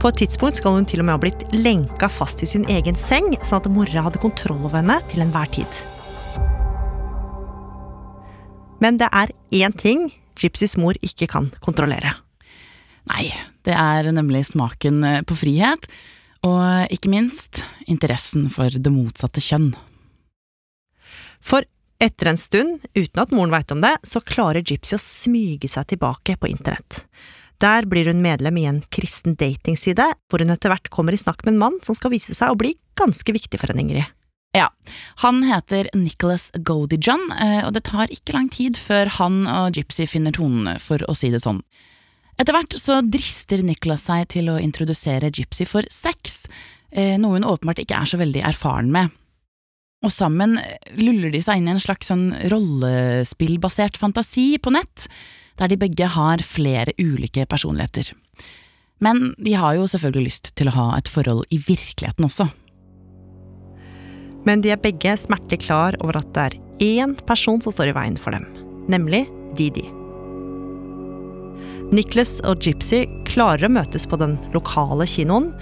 På 0.00 0.12
et 0.12 0.20
tidspunkt 0.20 0.60
skal 0.60 0.76
hun 0.76 0.86
til 0.86 1.02
og 1.02 1.08
med 1.08 1.16
ha 1.16 1.20
blitt 1.20 1.42
lenka 1.56 2.08
fast 2.12 2.44
i 2.44 2.48
sin 2.48 2.66
egen 2.70 2.98
seng, 2.98 3.32
sånn 3.42 3.64
at 3.64 3.70
mora 3.72 4.04
hadde 4.06 4.22
kontroll 4.22 4.60
over 4.60 4.78
henne 4.78 5.00
til 5.10 5.24
enhver 5.24 5.50
tid. 5.56 5.82
Men 8.84 9.00
det 9.00 9.08
er 9.10 9.32
én 9.56 9.74
ting 9.76 10.10
Gypsys 10.36 10.76
mor 10.76 10.98
ikke 11.00 11.28
kan 11.32 11.48
kontrollere. 11.64 12.12
Nei, 13.12 13.30
det 13.66 13.74
er 13.76 14.10
nemlig 14.14 14.46
smaken 14.50 15.04
eh, 15.06 15.22
på 15.26 15.36
frihet, 15.38 15.86
og 16.46 16.92
ikke 16.92 17.10
minst 17.10 17.62
interessen 17.90 18.48
for 18.52 18.70
det 18.70 18.92
motsatte 18.92 19.42
kjønn. 19.42 19.72
For 21.46 21.66
etter 22.02 22.30
en 22.30 22.40
stund, 22.40 22.84
uten 22.96 23.22
at 23.22 23.32
moren 23.32 23.54
veit 23.54 23.72
om 23.72 23.80
det, 23.84 23.94
så 24.04 24.20
klarer 24.20 24.66
Gypsy 24.66 24.98
å 24.98 25.02
smyge 25.02 25.70
seg 25.70 25.88
tilbake 25.94 26.36
på 26.40 26.50
internett. 26.50 27.04
Der 27.62 27.86
blir 27.88 28.10
hun 28.10 28.20
medlem 28.20 28.58
i 28.60 28.66
en 28.68 28.82
kristen 28.92 29.36
datingside, 29.38 30.10
hvor 30.28 30.42
hun 30.44 30.52
etter 30.52 30.72
hvert 30.72 30.90
kommer 30.92 31.16
i 31.16 31.20
snakk 31.20 31.46
med 31.46 31.54
en 31.54 31.62
mann 31.62 31.78
som 31.86 31.96
skal 31.96 32.12
vise 32.12 32.36
seg 32.36 32.52
å 32.52 32.58
bli 32.58 32.74
ganske 33.00 33.32
viktig 33.32 33.60
for 33.62 33.72
en 33.72 33.80
Ingrid. 33.80 34.04
Ja, 34.56 34.70
Han 35.24 35.42
heter 35.44 35.88
Nicholas 35.94 36.50
Godijon, 36.54 37.30
eh, 37.32 37.66
og 37.66 37.74
det 37.76 37.84
tar 37.88 38.12
ikke 38.12 38.32
lang 38.36 38.48
tid 38.48 38.76
før 38.76 39.08
han 39.18 39.44
og 39.46 39.76
Gypsy 39.76 40.06
finner 40.08 40.32
tonene, 40.32 40.78
for 40.80 41.00
å 41.08 41.16
si 41.16 41.30
det 41.32 41.42
sånn. 41.44 41.62
Etter 42.36 42.52
hvert 42.52 42.76
så 42.76 43.00
drister 43.00 43.62
Nicholas 43.64 44.06
seg 44.10 44.26
til 44.34 44.50
å 44.52 44.58
introdusere 44.60 45.32
Gypsy 45.32 45.64
for 45.68 45.86
sex, 45.92 46.44
eh, 46.92 47.16
noe 47.20 47.38
hun 47.38 47.48
åpenbart 47.48 47.80
ikke 47.80 47.96
er 47.96 48.10
så 48.10 48.20
veldig 48.20 48.44
erfaren 48.44 48.92
med. 48.92 49.14
Og 50.04 50.12
sammen 50.12 50.58
luller 50.98 51.32
de 51.32 51.40
seg 51.40 51.58
inn 51.58 51.70
i 51.70 51.74
en 51.74 51.82
slags 51.82 52.12
sånn 52.12 52.28
rollespillbasert 52.52 53.96
fantasi 53.96 54.58
på 54.60 54.74
nett, 54.76 55.08
der 55.56 55.72
de 55.72 55.80
begge 55.80 56.10
har 56.12 56.44
flere 56.44 56.92
ulike 57.00 57.46
personligheter. 57.48 58.12
Men 59.00 59.34
de 59.40 59.56
har 59.56 59.76
jo 59.76 59.88
selvfølgelig 59.88 60.28
lyst 60.28 60.52
til 60.56 60.68
å 60.68 60.76
ha 60.76 60.86
et 60.98 61.08
forhold 61.08 61.48
i 61.52 61.58
virkeligheten 61.60 62.28
også. 62.28 62.50
Men 64.46 64.62
de 64.62 64.70
er 64.70 64.80
begge 64.80 65.16
smertelig 65.18 65.64
klar 65.64 65.96
over 66.04 66.20
at 66.20 66.32
det 66.36 66.46
er 66.46 66.58
én 67.00 67.16
person 67.26 67.60
som 67.64 67.74
står 67.74 67.90
i 67.90 67.96
veien 67.96 68.20
for 68.20 68.36
dem, 68.36 68.46
nemlig 68.92 69.24
Didi. 69.56 69.95
Nicholas 71.94 72.40
og 72.42 72.64
Gypsy 72.66 73.04
klarer 73.28 73.68
å 73.68 73.74
møtes 73.76 74.08
på 74.10 74.18
den 74.18 74.34
lokale 74.54 75.06
kinoen, 75.06 75.52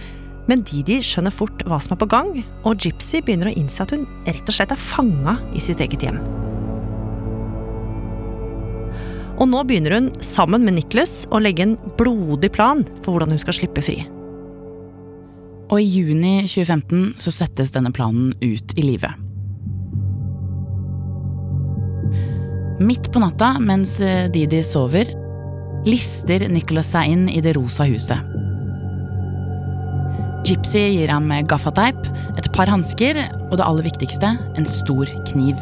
men 0.49 0.62
Didi 0.64 0.97
skjønner 1.04 1.33
fort 1.33 1.61
hva 1.69 1.76
som 1.81 1.95
er 1.95 2.00
på 2.00 2.09
gang, 2.09 2.31
og 2.64 2.81
Gypsy 2.81 3.21
begynner 3.25 3.50
å 3.50 3.57
innse 3.61 3.85
at 3.85 3.93
hun 3.93 4.07
rett 4.25 4.49
og 4.49 4.57
slett 4.57 4.73
er 4.73 4.81
fanga 4.81 5.37
i 5.57 5.61
sitt 5.61 5.83
eget 5.85 6.04
hjem. 6.04 6.21
Og 9.35 9.49
nå 9.50 9.64
begynner 9.66 9.97
hun, 9.99 10.11
sammen 10.25 10.64
med 10.64 10.78
Nicholas, 10.78 11.25
å 11.35 11.40
legge 11.43 11.66
en 11.66 11.76
blodig 11.99 12.52
plan 12.54 12.85
for 13.02 13.12
hvordan 13.12 13.35
hun 13.35 13.43
skal 13.43 13.57
slippe 13.59 13.83
fri. 13.85 13.99
Og 15.73 15.81
i 15.81 15.88
juni 15.88 16.45
2015 16.47 17.19
så 17.21 17.33
settes 17.35 17.75
denne 17.75 17.93
planen 17.93 18.33
ut 18.40 18.76
i 18.78 18.87
livet. 18.87 19.21
Midt 22.85 23.11
på 23.12 23.21
natta, 23.23 23.54
mens 23.62 23.99
Didi 24.35 24.62
sover, 24.66 25.11
lister 25.85 26.49
Nicholas 26.49 26.93
seg 26.95 27.12
inn 27.12 27.29
i 27.29 27.43
Det 27.45 27.55
rosa 27.57 27.87
huset. 27.88 28.21
Gypsy 30.45 30.83
gir 30.93 31.09
ham 31.09 31.31
gaffateip, 31.49 32.00
et 32.37 32.50
par 32.53 32.69
hansker 32.69 33.17
og 33.50 33.57
det 33.57 33.64
aller 33.64 33.87
viktigste, 33.87 34.35
en 34.57 34.69
stor 34.69 35.09
kniv. 35.31 35.61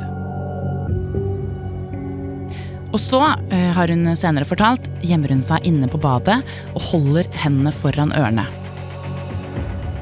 Og 2.92 2.98
så, 3.00 3.20
uh, 3.24 3.70
har 3.72 3.88
hun 3.88 4.10
senere 4.18 4.48
fortalt, 4.48 4.88
gjemmer 5.00 5.32
hun 5.32 5.44
seg 5.44 5.64
inne 5.68 5.88
på 5.88 6.00
badet 6.02 6.42
og 6.74 6.82
holder 6.90 7.30
hendene 7.44 7.72
foran 7.72 8.12
ørene. 8.18 8.44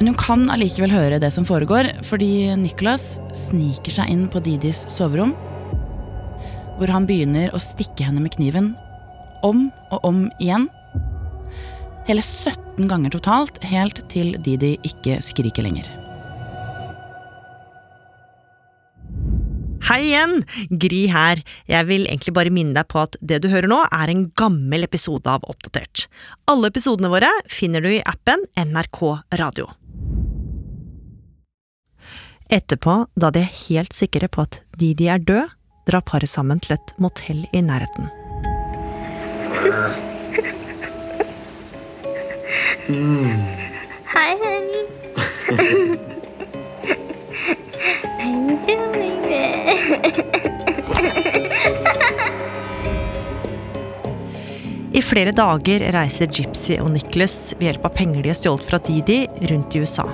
Men 0.00 0.10
hun 0.10 0.18
kan 0.18 0.48
allikevel 0.48 0.90
høre 0.94 1.20
det 1.20 1.28
som 1.34 1.44
foregår, 1.44 1.92
fordi 2.08 2.48
Nicholas 2.56 3.18
sniker 3.36 3.92
seg 3.92 4.08
inn 4.08 4.24
på 4.32 4.40
Didis 4.42 4.86
soverom, 4.88 5.36
hvor 6.80 6.88
han 6.88 7.04
begynner 7.04 7.52
å 7.52 7.60
stikke 7.60 8.08
henne 8.08 8.24
med 8.24 8.32
kniven, 8.32 8.72
om 9.46 9.68
og 9.90 10.04
om 10.06 10.26
igjen. 10.38 10.68
Hele 12.08 12.22
17 12.24 12.88
ganger 12.90 13.12
totalt, 13.14 13.60
helt 13.70 14.02
til 14.12 14.34
Didi 14.42 14.76
ikke 14.86 15.20
skriker 15.24 15.66
lenger. 15.66 15.88
Hei 19.90 20.04
igjen! 20.06 20.44
Gry 20.78 21.00
her. 21.10 21.40
Jeg 21.66 21.86
vil 21.88 22.04
egentlig 22.04 22.34
bare 22.36 22.52
minne 22.54 22.76
deg 22.76 22.86
på 22.92 23.00
at 23.02 23.16
det 23.26 23.40
du 23.42 23.48
hører 23.50 23.66
nå, 23.70 23.80
er 23.90 24.12
en 24.12 24.28
gammel 24.38 24.86
episode 24.86 25.26
av 25.26 25.42
Oppdatert. 25.50 26.04
Alle 26.50 26.70
episodene 26.70 27.10
våre 27.10 27.30
finner 27.50 27.82
du 27.82 27.90
i 27.96 28.04
appen 28.06 28.44
NRK 28.54 29.00
Radio. 29.40 29.66
Etterpå, 32.50 33.00
da 33.18 33.32
de 33.34 33.42
er 33.42 33.58
helt 33.64 33.94
sikre 33.94 34.30
på 34.30 34.46
at 34.46 34.62
Didi 34.78 35.10
er 35.10 35.22
død, 35.22 35.58
drar 35.90 36.06
paret 36.06 36.30
sammen 36.30 36.62
til 36.62 36.76
et 36.78 36.96
motell 37.02 37.42
i 37.50 37.62
nærheten. 37.62 38.19
Hi, 39.60 39.66
honey. 44.40 44.84
I'm 48.20 48.56
doing 48.66 49.24
it. 49.28 50.24
I 54.92 55.02
flere 55.02 55.32
dager 55.32 55.92
reiser 55.92 56.26
Gypsy 56.26 56.78
og 56.80 56.90
Nicholas 56.94 57.52
ved 57.58 57.66
hjelp 57.68 57.84
av 57.84 57.92
penger 57.98 58.22
de 58.22 58.32
har 58.32 58.38
stjålet 58.40 58.64
fra 58.64 58.80
Didi, 58.86 59.26
rundt 59.50 59.76
i 59.76 59.84
USA. 59.84 60.08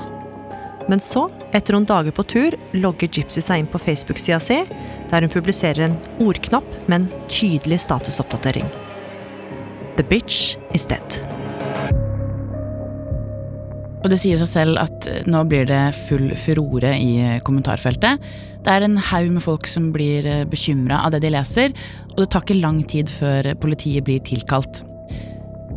Men 0.91 0.99
så, 1.03 1.29
etter 1.55 1.75
noen 1.77 1.87
dager 1.87 2.11
på 2.15 2.27
tur, 2.27 2.59
logger 2.75 3.07
Gypsy 3.15 3.41
seg 3.47 3.63
inn 3.63 3.71
på 3.71 3.79
Facebook-sida 3.79 4.43
si, 4.43 4.59
der 5.13 5.23
hun 5.23 5.31
publiserer 5.31 5.87
en 5.87 5.97
ordknapp 6.19 6.67
med 6.89 6.97
en 6.99 7.09
tydelig 7.31 7.79
statusoppdatering. 7.87 8.86
The 9.97 10.05
bitch 10.05 10.57
is 10.77 10.85
dead. 10.85 11.21
Og 14.05 14.11
det 14.13 14.19
sier 14.21 14.39
seg 14.39 14.51
selv 14.51 14.79
at 14.79 15.07
eh, 15.11 15.23
nå 15.27 15.41
blir 15.49 15.65
det 15.67 15.81
full 16.07 16.29
furore 16.39 16.93
i 17.01 17.17
eh, 17.25 17.39
kommentarfeltet. 17.47 18.21
Det 18.63 18.75
er 18.75 18.85
en 18.85 18.99
haug 19.01 19.31
med 19.35 19.43
folk 19.43 19.67
som 19.71 19.89
blir 19.95 20.29
bekymra 20.51 21.01
av 21.07 21.15
det 21.15 21.23
de 21.25 21.33
leser, 21.33 21.73
og 22.13 22.21
det 22.21 22.29
tar 22.35 22.45
ikke 22.45 22.61
lang 22.61 22.83
tid 22.87 23.11
før 23.11 23.55
politiet 23.63 24.05
blir 24.07 24.21
tilkalt. 24.27 24.83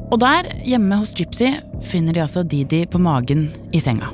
Og 0.10 0.18
der, 0.22 0.52
hjemme 0.66 1.00
hos 1.00 1.16
Gypsy, 1.18 1.54
finner 1.86 2.18
de 2.18 2.26
altså 2.26 2.44
Didi 2.44 2.84
på 2.90 3.02
magen 3.02 3.48
i 3.72 3.82
senga. 3.82 4.10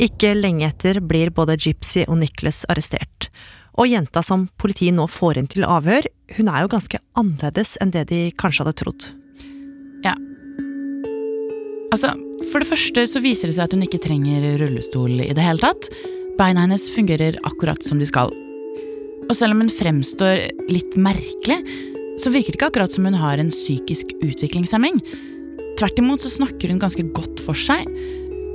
Ikke 0.00 0.32
lenge 0.38 0.70
etter 0.70 1.02
blir 1.04 1.34
både 1.36 1.58
Gypsy 1.60 2.06
og 2.06 2.22
Nicholas 2.22 2.62
arrestert. 2.72 3.28
Og 3.78 3.88
jenta 3.90 4.22
som 4.26 4.48
politiet 4.60 4.96
nå 4.96 5.06
får 5.10 5.38
inn 5.40 5.50
til 5.50 5.66
avhør, 5.66 6.08
hun 6.36 6.50
er 6.50 6.64
jo 6.64 6.72
ganske 6.72 7.00
annerledes 7.18 7.76
enn 7.82 7.92
det 7.94 8.08
de 8.10 8.20
kanskje 8.38 8.64
hadde 8.64 8.78
trodd. 8.80 9.06
Ja. 10.06 10.16
Altså, 11.90 12.14
For 12.50 12.62
det 12.62 12.70
første 12.70 13.04
så 13.06 13.20
viser 13.22 13.50
det 13.50 13.58
seg 13.58 13.68
at 13.68 13.74
hun 13.76 13.84
ikke 13.84 14.00
trenger 14.02 14.46
rullestol 14.62 15.20
i 15.20 15.32
det 15.36 15.44
hele 15.44 15.60
tatt. 15.62 15.90
Beina 16.38 16.64
hennes 16.64 16.86
fungerer 16.94 17.36
akkurat 17.44 17.84
som 17.84 18.00
de 18.00 18.08
skal. 18.08 18.32
Og 19.28 19.34
selv 19.36 19.54
om 19.54 19.60
hun 19.62 19.70
fremstår 19.70 20.48
litt 20.72 20.96
merkelig, 20.98 21.60
så 22.20 22.32
virker 22.32 22.54
det 22.54 22.58
ikke 22.58 22.70
akkurat 22.72 22.94
som 22.94 23.06
hun 23.06 23.18
har 23.20 23.38
en 23.38 23.52
psykisk 23.52 24.14
utviklingshemming. 24.24 24.98
Tvert 25.78 26.00
imot 26.00 26.24
så 26.24 26.32
snakker 26.32 26.72
hun 26.72 26.80
ganske 26.82 27.04
godt 27.16 27.42
for 27.44 27.56
seg. 27.56 27.86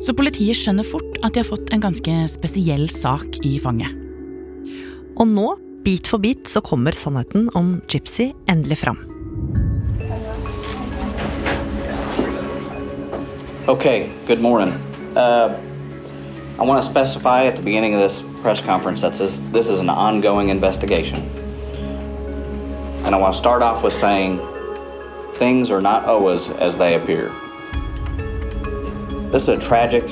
Så 0.04 0.18
politiet 0.18 0.58
skjønner 0.60 0.88
fort 0.88 1.22
at 1.24 1.34
de 1.34 1.42
har 1.42 1.48
fått 1.48 1.72
en 1.74 1.86
ganske 1.86 2.18
spesiell 2.34 2.90
sak 2.92 3.40
i 3.48 3.56
fanget. 3.62 4.05
Og 5.16 5.28
nå, 5.28 5.56
bit 5.86 6.08
for 6.08 6.20
bit, 6.20 6.48
så 6.50 6.60
kommer 6.60 6.92
sannheten 6.92 7.48
om 7.56 7.82
Gypsy 7.88 8.34
endelig 8.52 8.78
fram. 8.78 8.98
Okay, 13.68 14.10
good 14.28 14.42
morning. 14.42 14.74
Uh, 15.16 15.56
I 16.60 16.64
want 16.64 16.84
to 16.84 16.90
specify 16.90 17.46
at 17.46 17.56
the 17.56 17.62
beginning 17.62 17.96
of 17.96 18.02
this 18.02 18.24
press 18.42 18.60
conference 18.60 19.02
that 19.02 19.14
this, 19.14 19.40
this 19.54 19.70
is 19.70 19.80
an 19.80 19.90
ongoing 19.90 20.50
investigation. 20.50 21.20
And 23.06 23.16
I 23.16 23.18
want 23.18 23.34
to 23.34 23.38
start 23.38 23.62
off 23.62 23.84
with 23.84 23.94
saying 23.94 24.40
things 25.36 25.72
are 25.72 25.82
not 25.82 26.04
always 26.06 26.50
as 26.50 26.78
they 26.78 26.96
appear. 26.96 27.32
This 29.32 29.44
is 29.44 29.50
a 29.50 29.58
tragic, 29.58 30.04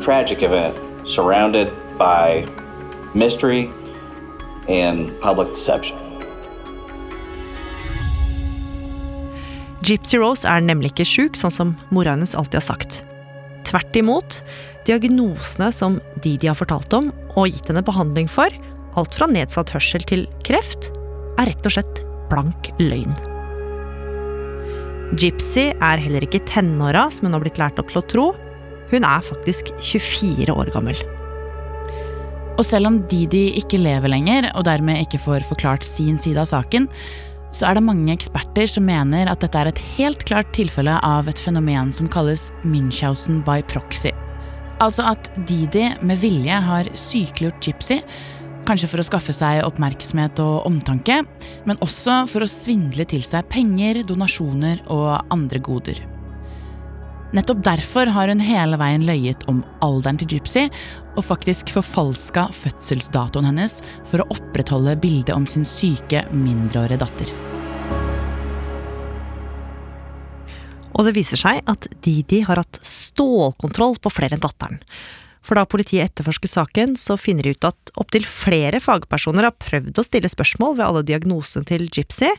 tragic 0.00 0.44
event 0.44 1.08
surrounded 1.08 1.72
by 1.98 2.46
mystery 3.14 3.72
and 4.68 5.12
public 5.20 5.50
deception. 5.54 5.98
Gypsy 9.84 10.16
Rose 10.16 10.48
er 10.48 10.62
nemlig 10.64 10.94
ikke 10.94 11.04
sjuk, 11.04 11.36
sånn 11.36 11.52
som 11.52 11.74
mora 11.92 12.14
hennes 12.14 12.32
alltid 12.38 12.62
har 12.62 12.68
sagt. 12.70 13.02
Tvert 13.68 13.96
imot, 13.98 14.38
diagnosene 14.88 15.68
som 15.74 15.98
Didi 16.24 16.48
har 16.48 16.56
fortalt 16.56 16.92
om 16.96 17.10
og 17.34 17.50
gitt 17.50 17.68
henne 17.68 17.84
behandling 17.84 18.30
for, 18.30 18.48
alt 18.96 19.16
fra 19.16 19.28
nedsatt 19.28 19.74
hørsel 19.74 20.04
til 20.08 20.24
kreft, 20.46 20.88
er 21.40 21.50
rett 21.50 21.68
og 21.68 21.76
slett 21.76 22.00
blank 22.30 22.70
løgn. 22.80 23.12
Gypsy 25.20 25.68
er 25.74 26.00
heller 26.00 26.24
ikke 26.24 26.42
tenåra, 26.48 27.10
som 27.12 27.28
hun 27.28 27.36
har 27.36 27.44
blitt 27.44 27.60
lært 27.60 27.78
opp 27.78 27.92
til 27.92 28.00
å 28.00 28.06
tro. 28.08 28.24
Hun 28.90 29.04
er 29.04 29.26
faktisk 29.26 29.68
24 29.78 30.54
år 30.54 30.72
gammel. 30.74 30.96
Og 32.54 32.62
selv 32.66 32.86
om 32.90 33.00
Didi 33.10 33.48
ikke 33.58 33.80
lever 33.82 34.12
lenger, 34.12 34.50
og 34.54 34.66
dermed 34.68 35.02
ikke 35.02 35.22
får 35.22 35.46
forklart 35.48 35.86
sin 35.86 36.20
side 36.22 36.38
av 36.38 36.50
saken, 36.52 36.86
så 37.54 37.68
er 37.68 37.78
det 37.78 37.86
mange 37.86 38.14
eksperter 38.14 38.66
som 38.70 38.86
mener 38.86 39.30
at 39.30 39.42
dette 39.42 39.58
er 39.58 39.70
et 39.70 39.82
helt 39.96 40.22
klart 40.26 40.50
tilfelle 40.54 40.94
av 41.06 41.28
et 41.30 41.38
fenomen 41.38 41.92
som 41.94 42.10
kalles 42.10 42.48
Münchhausen 42.66 43.42
by 43.46 43.60
proxy. 43.70 44.10
Altså 44.82 45.06
at 45.14 45.30
Didi 45.48 45.92
med 46.02 46.18
vilje 46.22 46.56
har 46.68 46.90
sykeliggjort 46.98 47.68
Gypsy, 47.68 48.00
Kanskje 48.64 48.88
for 48.88 49.02
å 49.02 49.04
skaffe 49.04 49.34
seg 49.36 49.60
oppmerksomhet 49.66 50.40
og 50.40 50.64
omtanke, 50.70 51.18
men 51.68 51.80
også 51.84 52.22
for 52.32 52.46
å 52.46 52.48
svindle 52.48 53.04
til 53.08 53.20
seg 53.20 53.44
penger, 53.52 54.00
donasjoner 54.08 54.80
og 54.88 55.18
andre 55.34 55.60
goder. 55.60 56.00
Nettopp 57.34 57.64
derfor 57.66 58.06
har 58.14 58.30
hun 58.30 58.42
hele 58.46 58.76
veien 58.78 59.02
løyet 59.08 59.40
om 59.50 59.64
alderen 59.82 60.20
til 60.20 60.36
Gypsy, 60.36 60.68
og 61.18 61.24
faktisk 61.26 61.72
forfalska 61.74 62.44
fødselsdatoen 62.54 63.48
hennes 63.48 63.80
for 64.06 64.22
å 64.22 64.28
opprettholde 64.36 64.94
bildet 65.02 65.34
om 65.34 65.46
sin 65.50 65.66
syke, 65.66 66.22
mindreårige 66.30 67.00
datter. 67.02 67.32
Og 70.94 71.08
det 71.08 71.16
viser 71.16 71.40
seg 71.40 71.58
at 71.66 71.88
Didi 72.06 72.44
har 72.46 72.60
hatt 72.62 72.78
stålkontroll 72.86 73.98
på 73.98 74.12
flere 74.14 74.38
enn 74.38 74.44
datteren. 74.44 74.78
For 75.44 75.58
da 75.58 75.66
politiet 75.66 76.06
etterforsker 76.06 76.48
saken, 76.48 76.94
så 76.96 77.18
finner 77.20 77.44
de 77.44 77.56
ut 77.56 77.66
at 77.66 77.92
opptil 78.00 78.24
flere 78.30 78.78
fagpersoner 78.80 79.48
har 79.48 79.58
prøvd 79.58 79.98
å 79.98 80.06
stille 80.06 80.30
spørsmål 80.30 80.78
ved 80.78 80.86
alle 80.86 81.02
diagnosene 81.10 81.66
til 81.66 81.88
Gypsy, 81.90 82.30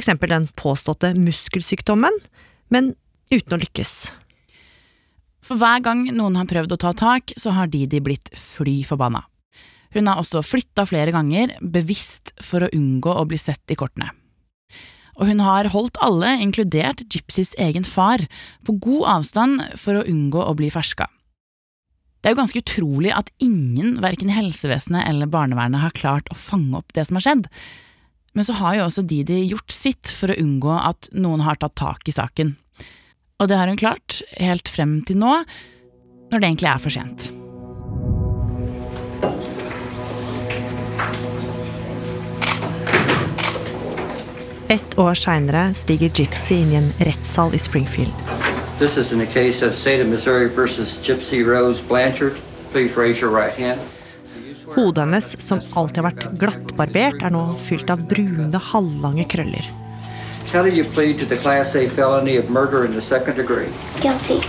eksempel 0.00 0.32
den 0.32 0.48
påståtte 0.56 1.12
muskelsykdommen, 1.18 2.16
men 2.72 2.94
uten 3.30 3.58
å 3.58 3.60
lykkes. 3.60 3.94
For 5.50 5.58
hver 5.58 5.82
gang 5.82 6.04
noen 6.14 6.38
har 6.38 6.46
prøvd 6.46 6.76
å 6.76 6.78
ta 6.78 6.94
tak, 6.94 7.34
så 7.34 7.50
har 7.56 7.72
Didi 7.72 7.98
blitt 7.98 8.30
fly 8.38 8.80
forbanna. 8.86 9.24
Hun 9.90 10.06
har 10.06 10.22
også 10.22 10.44
flytta 10.46 10.86
flere 10.86 11.10
ganger, 11.10 11.56
bevisst 11.58 12.30
for 12.38 12.62
å 12.62 12.70
unngå 12.70 13.10
å 13.10 13.26
bli 13.26 13.40
sett 13.40 13.74
i 13.74 13.78
kortene 13.78 14.12
og 15.20 15.28
hun 15.28 15.42
har 15.44 15.68
holdt 15.74 16.00
alle, 16.02 16.32
inkludert 16.40 17.04
Gypsys 17.12 17.52
egen 17.60 17.84
far, 17.84 18.24
på 18.64 18.76
god 18.80 19.08
avstand 19.18 19.64
for 19.80 20.00
å 20.00 20.06
unngå 20.08 20.40
å 20.40 20.56
bli 20.56 20.70
ferska. 20.72 21.06
Det 22.20 22.28
er 22.28 22.34
jo 22.34 22.40
ganske 22.40 22.60
utrolig 22.60 23.12
at 23.16 23.30
ingen, 23.40 23.98
verken 24.00 24.32
i 24.32 24.36
helsevesenet 24.36 25.06
eller 25.08 25.28
barnevernet, 25.30 25.80
har 25.84 25.96
klart 25.96 26.28
å 26.32 26.36
fange 26.36 26.80
opp 26.80 26.92
det 26.96 27.06
som 27.08 27.16
har 27.16 27.26
skjedd. 27.26 27.46
Men 28.36 28.46
så 28.46 28.56
har 28.60 28.76
jo 28.76 28.86
også 28.86 29.04
Didi 29.08 29.42
gjort 29.50 29.72
sitt 29.72 30.12
for 30.14 30.32
å 30.32 30.40
unngå 30.40 30.72
at 30.78 31.08
noen 31.16 31.44
har 31.44 31.60
tatt 31.60 31.76
tak 31.80 32.08
i 32.08 32.14
saken. 32.16 32.54
Og 33.40 33.48
det 33.48 33.56
har 33.56 33.70
hun 33.72 33.80
klart, 33.80 34.20
helt 34.36 34.68
frem 34.68 35.00
til 35.08 35.16
nå, 35.20 35.36
når 36.30 36.40
det 36.42 36.48
egentlig 36.50 36.68
er 36.68 36.82
for 36.84 36.92
sent. 36.92 37.30
Ett 44.70 44.98
år 45.02 45.16
seinere 45.18 45.72
stiger 45.74 46.12
Gypsy 46.14 46.60
inn 46.60 46.70
i 46.70 46.78
en 46.78 46.92
rettssal 47.08 47.56
i 47.56 47.58
Springfield. 47.58 48.12
This 48.78 48.96
is 48.96 49.10
in 49.12 49.18
the 49.18 49.26
case 49.26 49.66
of 49.66 49.74
State 49.74 50.00
of 50.04 50.06
Missouri 50.08 50.46
versus 50.46 51.00
Gypsy 51.02 51.42
Rose 51.42 51.82
Blanchard. 51.82 52.36
Please 52.72 52.96
raise 52.96 53.20
your 53.24 53.32
right 53.34 53.56
hand. 53.58 53.80
Hodet 54.76 55.02
hennes, 55.02 55.34
som 55.42 55.58
alltid 55.74 56.04
har 56.04 56.12
vært 56.12 56.38
glattbarbert, 56.38 57.18
er 57.24 57.34
nå 57.34 57.48
fylt 57.58 57.90
av 57.90 58.04
brune, 58.06 58.62
halvlange 58.70 59.26
krøller. 59.32 59.79
How 60.52 60.62
do 60.62 60.70
you 60.74 60.84
plead 60.84 61.20
to 61.20 61.26
the 61.26 61.36
Class 61.36 61.76
A 61.76 61.88
felony 61.88 62.36
of 62.36 62.50
murder 62.50 62.84
in 62.84 62.92
the 62.92 63.00
second 63.00 63.36
degree? 63.36 63.68
Guilty. 64.02 64.40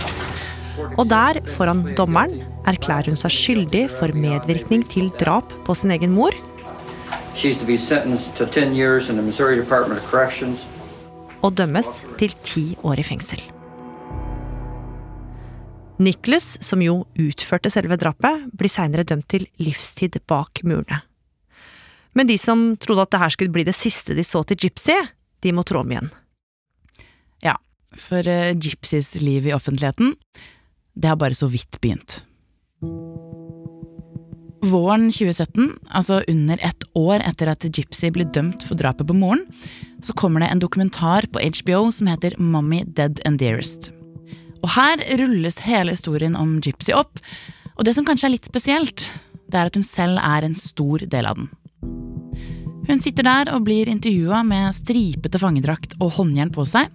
Og 0.98 1.06
der, 1.10 1.38
foran 1.46 1.94
dommeren, 1.94 2.42
erklærer 2.66 3.06
hun 3.06 3.16
seg 3.20 3.30
skyldig 3.30 3.84
for 4.00 4.10
medvirkning 4.16 4.82
til 4.90 5.12
drap 5.20 5.52
på 5.66 5.76
sin 5.78 5.94
egen 5.94 6.10
mor 6.16 6.34
She's 7.34 7.58
to 7.60 7.66
be 7.66 7.78
sentenced 7.78 8.34
to 8.36 8.46
10 8.46 8.74
years 8.74 9.08
in 9.08 9.16
the 9.16 9.22
Missouri 9.22 9.56
Department 9.60 10.00
of 10.00 10.10
Corrections. 10.10 10.66
og 11.42 11.56
dømmes 11.58 12.04
til 12.18 12.34
ti 12.44 12.76
år 12.82 12.98
i 12.98 13.02
fengsel. 13.02 13.40
Nicholas, 15.98 16.58
som 16.60 16.82
jo 16.82 17.04
utførte 17.18 17.70
selve 17.70 17.96
drapet, 17.96 18.46
blir 18.58 18.70
seinere 18.70 19.02
dømt 19.02 19.28
til 19.28 19.46
livstid 19.58 20.18
bak 20.26 20.62
murene. 20.64 21.00
Men 22.14 22.26
de 22.28 22.38
som 22.38 22.76
trodde 22.76 23.02
at 23.02 23.10
det 23.12 23.20
her 23.20 23.28
skulle 23.28 23.52
bli 23.52 23.64
det 23.64 23.74
siste 23.74 24.14
de 24.14 24.24
så 24.24 24.42
til 24.42 24.56
Gypsy, 24.56 24.94
de 25.42 25.52
må 25.54 25.64
trå 25.66 25.82
om 25.82 25.92
igjen. 25.92 26.10
Ja, 27.44 27.56
for 27.98 28.26
uh, 28.26 28.52
Gypsys 28.54 29.14
liv 29.20 29.48
i 29.48 29.54
offentligheten, 29.56 30.14
det 30.94 31.10
har 31.10 31.18
bare 31.20 31.36
så 31.36 31.48
vidt 31.52 31.80
begynt. 31.82 32.22
Våren 34.62 35.08
2017, 35.10 35.72
altså 35.90 36.20
under 36.30 36.60
ett 36.62 36.84
år 36.94 37.24
etter 37.26 37.50
at 37.50 37.64
Gypsy 37.66 38.12
ble 38.14 38.28
dømt 38.30 38.62
for 38.62 38.78
drapet 38.78 39.08
på 39.08 39.16
moren, 39.18 39.42
så 40.06 40.14
kommer 40.14 40.42
det 40.42 40.52
en 40.52 40.62
dokumentar 40.62 41.26
på 41.34 41.42
HBO 41.42 41.88
som 41.90 42.10
heter 42.12 42.36
Mommy 42.38 42.84
Dead 42.86 43.18
and 43.26 43.42
Dearest. 43.42 43.90
Og 44.62 44.70
her 44.76 45.02
rulles 45.18 45.58
hele 45.66 45.96
historien 45.96 46.38
om 46.38 46.60
Gypsy 46.62 46.94
opp, 46.94 47.18
og 47.74 47.88
det 47.88 47.96
som 47.96 48.06
kanskje 48.06 48.28
er 48.28 48.34
litt 48.36 48.46
spesielt, 48.46 49.08
det 49.50 49.58
er 49.58 49.66
at 49.66 49.74
hun 49.74 49.86
selv 49.86 50.22
er 50.22 50.46
en 50.46 50.54
stor 50.54 51.02
del 51.10 51.26
av 51.26 51.40
den. 51.40 51.50
Hun 52.88 52.98
sitter 53.02 53.26
der 53.26 53.50
og 53.54 53.62
blir 53.66 53.88
intervjua 53.90 54.42
med 54.46 54.74
stripete 54.74 55.38
fangedrakt 55.38 55.94
og 56.02 56.16
håndjern 56.16 56.50
på 56.54 56.64
seg, 56.66 56.90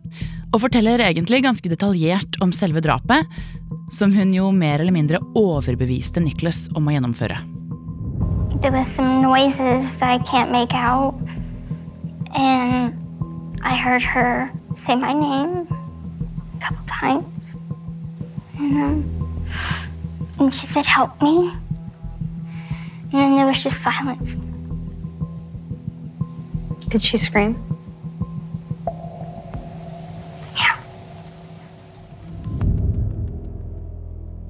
og 0.51 0.61
forteller 0.63 1.03
egentlig 1.05 1.43
ganske 1.45 1.71
detaljert 1.71 2.39
om 2.43 2.51
selve 2.55 2.83
drapet, 2.83 3.27
som 3.95 4.11
hun 4.11 4.33
jo 4.35 4.49
mer 4.51 4.81
eller 4.81 4.95
mindre 4.95 5.21
overbeviste 5.39 6.23
Nicholas 6.23 6.65
om 6.75 6.89
å 6.89 6.95
gjennomføre. 6.95 7.39
There 8.61 8.71
was 8.71 8.87
some 8.87 9.21
noises 9.21 9.97
that 9.99 10.09
I 10.09 10.23
can't 10.23 10.51
make 10.51 10.73
out. 10.73 11.15
And 12.35 12.93
I 13.63 13.75
heard 13.75 14.01
her 14.01 14.51
say 14.73 14.95
my 14.95 15.13
name 15.13 15.67
a 16.55 16.59
couple 16.59 16.83
times. 16.85 17.55
And, 18.57 18.75
um, 18.77 19.47
and 20.39 20.53
she 20.53 20.65
said, 20.65 20.85
Help 20.85 21.21
me. 21.21 21.51
And 23.11 23.13
then 23.13 23.35
there 23.35 23.45
was 23.45 23.63
just 23.63 23.81
silence. 23.81 24.37
Did 26.89 27.01
she 27.01 27.17
scream? 27.17 27.55
Yeah. 30.55 30.77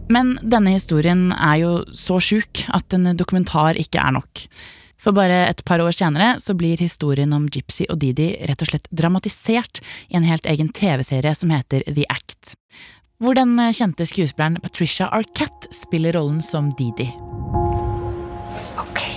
Men 0.08 0.38
denne 0.42 0.76
historien 0.76 1.32
er 1.34 1.56
jo 1.64 1.72
så 1.98 2.20
sjuk 2.22 2.68
at 2.70 2.94
en 2.94 3.10
dokumentar 3.18 3.80
ikke 3.82 4.02
er 4.02 4.14
nok. 4.20 4.46
For 5.02 5.14
bare 5.14 5.46
et 5.48 5.64
par 5.66 5.82
år 5.82 5.94
senere 5.94 6.38
så 6.42 6.56
blir 6.58 6.82
historien 6.82 7.34
om 7.34 7.46
Gypsy 7.54 7.86
og 7.90 8.00
Didi 8.02 8.32
rett 8.50 8.62
og 8.66 8.72
slett 8.72 8.90
dramatisert 8.90 9.82
i 10.10 10.18
en 10.18 10.26
helt 10.26 10.46
egen 10.50 10.70
TV-serie 10.74 11.34
som 11.38 11.54
heter 11.54 11.86
The 11.90 12.06
Act. 12.10 12.56
Hvor 13.22 13.38
den 13.38 13.58
kjente 13.74 14.06
skuespilleren 14.06 14.62
Patricia 14.62 15.10
Arquette 15.10 15.74
spiller 15.74 16.18
rollen 16.18 16.42
som 16.42 16.70
Didi. 16.78 17.10
Okay. 18.78 19.17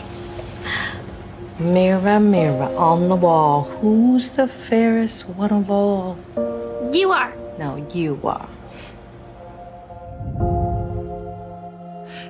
Mirror, 1.61 2.21
mirror 2.21 2.75
on 2.79 3.09
the 3.09 3.17
wall, 3.17 3.69
who's 3.83 4.31
the 4.31 4.49
fairest 4.49 5.29
one 5.29 5.53
of 5.53 5.71
all? 5.71 6.17
You 6.91 7.13
are. 7.13 7.35
No, 7.59 7.77
you 7.95 8.17
are. 8.25 8.49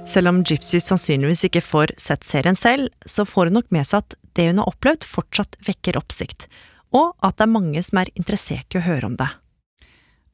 Selv 0.06 0.28
om 0.28 0.42
Gypsy 0.42 0.80
sannsynligvis 0.82 1.44
ikke 1.46 1.62
får 1.62 1.94
sett 1.96 2.26
serien 2.26 2.58
selv, 2.58 2.88
så 3.06 3.22
får 3.22 3.46
hun 3.52 3.60
nok 3.60 3.70
med 3.70 3.86
seg 3.86 4.02
at 4.02 4.18
det 4.34 4.48
hun 4.48 4.58
har 4.58 4.72
opplevd, 4.72 5.06
fortsatt 5.06 5.54
vekker 5.62 6.00
oppsikt, 6.00 6.48
og 6.90 7.14
at 7.22 7.38
det 7.38 7.46
er 7.46 7.54
mange 7.54 7.86
som 7.86 8.02
er 8.02 8.10
interessert 8.18 8.74
i 8.74 8.82
å 8.82 8.86
høre 8.88 9.12
om 9.12 9.14
det. 9.20 9.30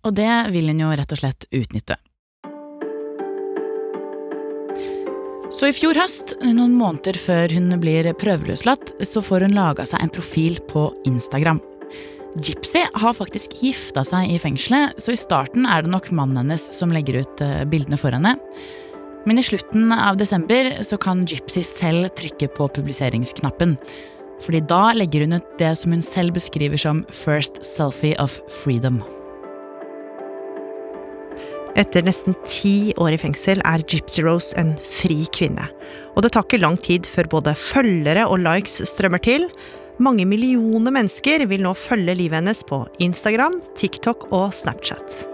Og 0.09 0.16
det 0.16 0.32
vil 0.56 0.72
hun 0.72 0.80
jo 0.87 0.96
rett 0.96 1.12
og 1.12 1.20
slett 1.20 1.50
utnytte. 1.52 2.00
Så 5.46 5.68
i 5.70 5.74
fjor 5.74 5.94
høst, 5.94 6.35
noen 6.42 6.74
måneder 6.74 7.16
før 7.22 7.52
hun 7.54 7.70
blir 7.78 8.09
prøveløslatt, 8.18 8.96
så 9.06 9.22
får 9.22 9.46
hun 9.46 9.54
laga 9.54 9.87
seg 9.87 10.02
en 10.02 10.11
profil 10.12 10.59
på 10.70 10.88
Instagram. 11.06 11.61
Gypsy 12.42 12.82
har 12.98 13.14
faktisk 13.16 13.54
gifta 13.62 14.02
seg 14.04 14.35
i 14.35 14.40
fengselet, 14.42 14.98
så 15.00 15.14
i 15.14 15.20
starten 15.20 15.64
er 15.70 15.87
det 15.87 15.92
nok 15.94 16.11
mannen 16.11 16.42
hennes 16.42 16.66
som 16.76 16.92
legger 16.92 17.22
ut 17.22 17.44
eh, 17.46 17.62
bildene 17.70 17.98
for 18.00 18.12
henne. 18.12 18.35
Men 19.26 19.40
i 19.40 19.46
slutten 19.46 19.94
av 19.94 20.18
desember 20.18 20.74
så 20.87 20.98
kan 21.00 21.24
Gypsy 21.26 21.64
selv 21.66 22.11
trykke 22.18 22.50
på 22.59 22.68
publiseringsknappen. 22.76 23.78
Fordi 24.44 24.61
da 24.68 24.90
legger 24.98 25.24
hun 25.24 25.38
ut 25.38 25.59
det 25.62 25.72
som 25.80 25.94
hun 25.94 26.04
selv 26.04 26.37
beskriver 26.37 26.76
som 26.76 27.06
'first 27.09 27.64
selfie 27.64 28.18
of 28.20 28.40
freedom'. 28.62 29.15
Etter 31.76 32.06
nesten 32.06 32.32
ti 32.48 32.94
år 32.96 33.12
i 33.12 33.18
fengsel 33.20 33.60
er 33.68 33.82
Gypsy 33.84 34.22
Rose 34.24 34.56
en 34.56 34.70
fri 34.80 35.26
kvinne. 35.36 35.66
Og 36.16 36.24
det 36.24 36.32
tar 36.32 36.46
ikke 36.46 36.62
lang 36.62 36.78
tid 36.80 37.04
før 37.04 37.28
både 37.34 37.52
følgere 37.52 38.24
og 38.24 38.40
likes 38.40 38.80
strømmer 38.88 39.20
til. 39.20 39.44
Mange 40.00 40.24
millioner 40.28 40.94
mennesker 40.96 41.44
vil 41.48 41.64
nå 41.66 41.74
følge 41.76 42.16
livet 42.16 42.40
hennes 42.40 42.64
på 42.64 42.80
Instagram, 43.04 43.60
TikTok 43.76 44.24
og 44.32 44.54
Snapchat. 44.56 45.26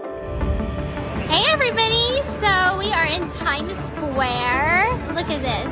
Hey, 1.31 1.47
everybody. 1.47 2.19
So 2.43 2.75
we 2.75 2.91
are 2.91 3.07
in 3.07 3.31
Times 3.39 3.79
Square. 3.95 4.91
Look 5.15 5.31
at 5.31 5.39
this. 5.47 5.71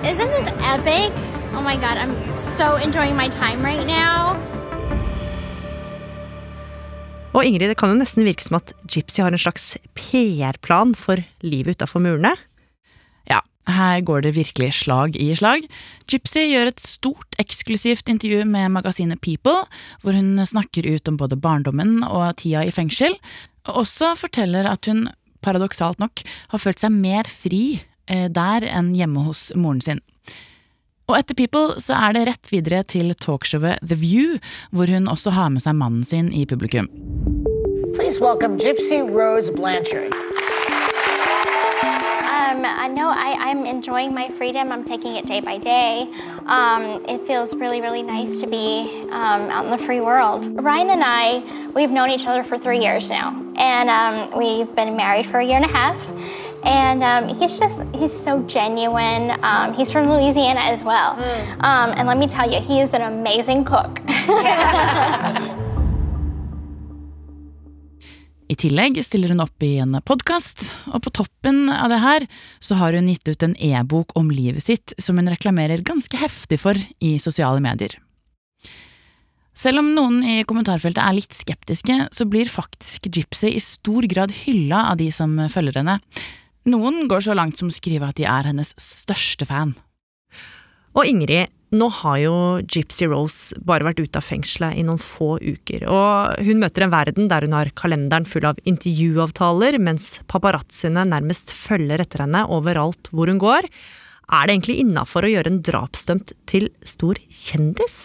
Isn't 0.00 0.32
this 0.32 0.48
epic? 0.64 1.12
Oh 1.52 1.60
my 1.60 1.76
god, 1.76 2.00
I'm 2.00 2.16
so 2.56 2.76
enjoying 2.76 3.16
my 3.16 3.28
time 3.28 3.62
right 3.62 3.86
now. 3.86 4.36
Og 7.38 7.46
Ingrid, 7.46 7.70
det 7.70 7.78
kan 7.78 7.92
jo 7.92 8.00
nesten 8.00 8.26
virke 8.26 8.42
som 8.42 8.56
at 8.58 8.72
Gypsy 8.90 9.20
har 9.22 9.30
en 9.30 9.38
slags 9.38 9.76
PR-plan 9.94 10.90
for 10.98 11.22
livet 11.46 11.78
utafor 11.78 12.02
murene? 12.02 12.32
Ja, 13.30 13.44
Her 13.70 14.00
går 14.02 14.24
det 14.24 14.32
virkelig 14.34 14.72
slag 14.80 15.14
i 15.14 15.28
slag. 15.38 15.68
Gypsy 16.10 16.48
gjør 16.48 16.72
et 16.72 16.82
stort, 16.82 17.38
eksklusivt 17.38 18.10
intervju 18.10 18.42
med 18.48 18.72
magasinet 18.74 19.22
People, 19.22 19.54
hvor 20.02 20.18
hun 20.18 20.34
snakker 20.42 20.88
ut 20.88 21.06
om 21.06 21.20
både 21.20 21.38
barndommen 21.38 22.02
og 22.02 22.40
tida 22.42 22.64
i 22.66 22.74
fengsel, 22.74 23.14
og 23.68 23.84
også 23.84 24.16
forteller 24.18 24.66
at 24.66 24.90
hun, 24.90 25.06
paradoksalt 25.44 26.02
nok, 26.02 26.24
har 26.50 26.58
følt 26.58 26.82
seg 26.82 26.90
mer 26.90 27.30
fri 27.30 27.84
eh, 28.10 28.26
der 28.26 28.66
enn 28.66 28.90
hjemme 28.98 29.28
hos 29.28 29.52
moren 29.54 29.84
sin. 29.84 30.02
Og 31.08 31.16
etter 31.16 31.32
People 31.38 31.80
så 31.80 31.96
er 31.96 32.12
det 32.12 32.26
rett 32.28 32.50
videre 32.52 32.82
til 32.84 33.14
talkshowet 33.16 33.80
The 33.80 33.96
View, 33.96 34.36
hvor 34.76 34.90
hun 34.92 35.08
også 35.08 35.32
har 35.32 35.48
med 35.48 35.64
seg 35.64 35.78
mannen 35.80 36.04
sin 36.04 36.28
i 36.36 36.44
publikum. 36.44 36.90
Please 37.96 38.20
welcome 38.20 38.58
Gypsy 38.60 39.00
Rose 39.00 39.48
Blanchard. 39.50 40.12
Um, 42.28 42.64
I 42.64 42.88
know 42.88 43.08
I, 43.08 43.36
I'm 43.40 43.64
enjoying 43.64 44.12
my 44.12 44.28
freedom. 44.28 44.70
I'm 44.70 44.84
taking 44.84 45.16
it 45.16 45.26
day 45.26 45.40
by 45.40 45.56
day. 45.56 46.12
Um, 46.44 47.02
it 47.08 47.26
feels 47.26 47.54
really, 47.54 47.80
really 47.80 48.02
nice 48.02 48.40
to 48.42 48.46
be 48.46 49.06
um, 49.10 49.48
out 49.48 49.64
in 49.64 49.70
the 49.70 49.78
free 49.78 50.00
world. 50.00 50.46
Ryan 50.62 50.90
and 50.90 51.02
I, 51.04 51.42
we've 51.74 51.90
known 51.90 52.10
each 52.10 52.26
other 52.26 52.42
for 52.42 52.58
three 52.58 52.80
years 52.80 53.08
now, 53.08 53.28
and 53.56 53.88
um, 53.88 54.38
we've 54.38 54.74
been 54.76 54.94
married 54.96 55.24
for 55.24 55.38
a 55.40 55.44
year 55.44 55.56
and 55.56 55.64
a 55.64 55.72
half. 55.72 55.98
And 56.64 57.02
um, 57.02 57.28
he's 57.38 57.58
just, 57.58 57.82
he's 57.94 58.12
so 58.12 58.42
genuine. 58.42 59.32
Um, 59.42 59.72
he's 59.74 59.90
from 59.90 60.08
Louisiana 60.08 60.60
as 60.60 60.84
well. 60.84 61.12
Um, 61.60 61.94
and 61.96 62.06
let 62.06 62.18
me 62.18 62.26
tell 62.26 62.50
you, 62.50 62.60
he 62.60 62.80
is 62.80 62.94
an 62.94 63.02
amazing 63.02 63.64
cook. 63.64 64.00
I 68.48 68.56
tillegg 68.56 68.96
stiller 69.04 69.28
hun 69.34 69.42
opp 69.44 69.62
i 69.62 69.74
en 69.82 69.98
podkast, 70.08 70.70
og 70.88 71.02
på 71.04 71.12
toppen 71.20 71.66
av 71.68 71.92
det 71.92 71.98
her 72.00 72.24
så 72.64 72.78
har 72.80 72.96
hun 72.96 73.10
gitt 73.10 73.28
ut 73.28 73.44
en 73.44 73.56
e-bok 73.60 74.14
om 74.16 74.30
livet 74.32 74.64
sitt 74.64 74.94
som 74.96 75.20
hun 75.20 75.28
reklamerer 75.28 75.84
ganske 75.84 76.16
heftig 76.16 76.56
for 76.62 76.80
i 77.04 77.18
sosiale 77.20 77.60
medier. 77.60 77.98
Selv 79.58 79.82
om 79.82 79.90
noen 79.92 80.22
i 80.22 80.38
kommentarfeltet 80.48 81.02
er 81.02 81.16
litt 81.18 81.34
skeptiske, 81.34 81.94
så 82.14 82.24
blir 82.30 82.48
faktisk 82.48 83.10
Gypsy 83.10 83.50
i 83.52 83.60
stor 83.60 84.06
grad 84.08 84.32
hylla 84.46 84.84
av 84.92 85.00
de 85.00 85.10
som 85.12 85.34
følger 85.52 85.80
henne. 85.82 85.98
Noen 86.68 87.06
går 87.08 87.24
så 87.24 87.36
langt 87.38 87.60
som 87.60 87.70
å 87.70 87.74
skrive 87.74 88.08
at 88.10 88.18
de 88.18 88.26
er 88.28 88.50
hennes 88.50 88.74
største 88.82 89.46
fan. 89.48 89.76
Og 90.98 91.06
Ingrid, 91.08 91.52
nå 91.78 91.86
har 92.00 92.16
jo 92.22 92.34
Gypsy 92.64 93.06
Rose 93.10 93.56
bare 93.64 93.84
vært 93.86 94.00
ute 94.00 94.20
av 94.20 94.24
fengselet 94.24 94.78
i 94.80 94.84
noen 94.88 95.00
få 95.00 95.34
uker, 95.36 95.84
og 95.84 96.40
hun 96.44 96.62
møter 96.62 96.86
en 96.86 96.92
verden 96.94 97.28
der 97.28 97.44
hun 97.44 97.56
har 97.56 97.70
kalenderen 97.76 98.28
full 98.28 98.46
av 98.48 98.60
intervjuavtaler, 98.68 99.76
mens 99.80 100.16
paparazziene 100.32 101.04
nærmest 101.10 101.52
følger 101.56 102.02
etter 102.04 102.24
henne 102.24 102.46
overalt 102.52 103.12
hvor 103.12 103.28
hun 103.28 103.40
går. 103.42 103.68
Er 104.28 104.48
det 104.48 104.56
egentlig 104.56 104.80
innafor 104.82 105.24
å 105.24 105.32
gjøre 105.32 105.52
en 105.52 105.62
drapsdømt 105.64 106.34
til 106.48 106.70
stor 106.88 107.20
kjendis? 107.28 107.98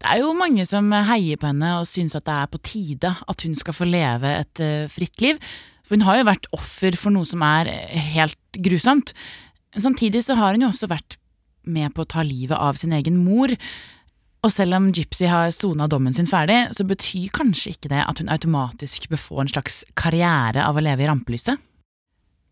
Det 0.00 0.08
er 0.08 0.22
jo 0.22 0.32
mange 0.32 0.64
som 0.64 0.88
heier 0.88 1.36
på 1.36 1.50
henne 1.50 1.74
og 1.76 1.88
syns 1.88 2.16
at 2.16 2.24
det 2.24 2.32
er 2.32 2.48
på 2.48 2.60
tide 2.64 3.12
at 3.12 3.44
hun 3.44 3.56
skal 3.56 3.76
få 3.76 3.88
leve 3.88 4.32
et 4.40 4.62
uh, 4.64 4.88
fritt 4.88 5.20
liv, 5.20 5.40
for 5.90 5.98
hun 5.98 6.06
har 6.06 6.20
jo 6.20 6.26
vært 6.28 6.44
offer 6.54 6.94
for 6.94 7.10
noe 7.10 7.26
som 7.26 7.42
er 7.42 7.66
helt 8.14 8.58
grusomt. 8.62 9.10
Samtidig 9.74 10.22
så 10.22 10.36
har 10.38 10.54
hun 10.54 10.62
jo 10.62 10.68
også 10.70 10.86
vært 10.90 11.16
med 11.66 11.90
på 11.96 12.04
å 12.04 12.10
ta 12.14 12.22
livet 12.22 12.54
av 12.54 12.78
sin 12.78 12.94
egen 12.94 13.16
mor. 13.24 13.50
Og 14.40 14.52
selv 14.54 14.78
om 14.78 14.86
Gypsy 14.94 15.26
har 15.26 15.50
sona 15.50 15.88
dommen 15.90 16.14
sin 16.14 16.30
ferdig, 16.30 16.60
så 16.78 16.86
betyr 16.86 17.32
kanskje 17.34 17.74
ikke 17.74 17.90
det 17.90 18.04
at 18.06 18.22
hun 18.22 18.30
automatisk 18.30 19.10
bør 19.10 19.20
få 19.20 19.42
en 19.42 19.50
slags 19.50 19.82
karriere 19.98 20.62
av 20.62 20.78
å 20.78 20.84
leve 20.86 21.02
i 21.02 21.10
rampelyset. 21.10 21.58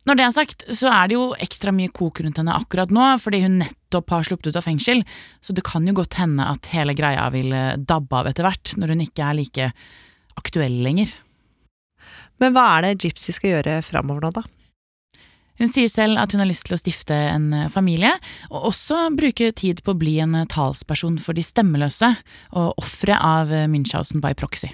Når 0.08 0.18
det 0.18 0.24
er 0.24 0.34
sagt, 0.34 0.66
så 0.74 0.90
er 0.90 1.06
det 1.06 1.14
jo 1.14 1.30
ekstra 1.38 1.70
mye 1.74 1.92
kok 1.94 2.18
rundt 2.24 2.40
henne 2.40 2.58
akkurat 2.58 2.90
nå, 2.90 3.06
fordi 3.22 3.42
hun 3.44 3.58
nettopp 3.62 4.10
har 4.16 4.26
sluppet 4.26 4.50
ut 4.50 4.58
av 4.58 4.66
fengsel, 4.66 5.02
så 5.44 5.54
det 5.54 5.62
kan 5.68 5.86
jo 5.86 5.94
godt 5.94 6.18
hende 6.18 6.46
at 6.48 6.70
hele 6.72 6.96
greia 6.96 7.28
vil 7.30 7.54
dabbe 7.86 8.18
av 8.18 8.30
etter 8.30 8.48
hvert, 8.48 8.74
når 8.80 8.94
hun 8.96 9.04
ikke 9.04 9.30
er 9.30 9.38
like 9.38 9.70
aktuell 10.40 10.80
lenger. 10.84 11.12
Men 12.38 12.54
hva 12.54 12.68
er 12.76 12.86
det 12.86 13.02
Gypsy 13.02 13.34
skal 13.34 13.56
gjøre 13.56 13.80
framover 13.86 14.28
nå, 14.28 14.32
da? 14.38 14.44
Hun 15.58 15.70
sier 15.70 15.90
selv 15.90 16.20
at 16.22 16.32
hun 16.32 16.42
har 16.42 16.46
lyst 16.46 16.68
til 16.68 16.76
å 16.76 16.78
stifte 16.78 17.14
en 17.32 17.50
familie, 17.72 18.12
og 18.52 18.70
også 18.70 19.08
bruke 19.18 19.50
tid 19.58 19.82
på 19.82 19.94
å 19.94 19.98
bli 19.98 20.18
en 20.22 20.36
talsperson 20.50 21.18
for 21.22 21.34
de 21.34 21.42
stemmeløse 21.42 22.12
og 22.54 22.78
ofre 22.78 23.16
av 23.18 23.50
Münchhausen 23.70 24.22
by 24.22 24.36
proxy. 24.38 24.70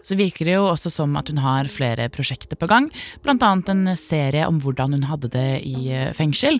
Så 0.00 0.16
virker 0.16 0.48
det 0.48 0.54
jo 0.54 0.68
også 0.70 0.92
som 0.94 1.16
at 1.20 1.28
hun 1.28 1.42
har 1.44 1.68
flere 1.68 2.06
prosjekter 2.08 2.56
på 2.56 2.68
gang, 2.70 2.86
annet 3.26 3.68
en 3.68 3.96
serie 4.00 4.46
om 4.48 4.60
hvordan 4.62 4.94
hun 4.96 5.08
hadde 5.10 5.28
det 5.34 5.48
i 5.68 5.92
fengsel. 6.16 6.56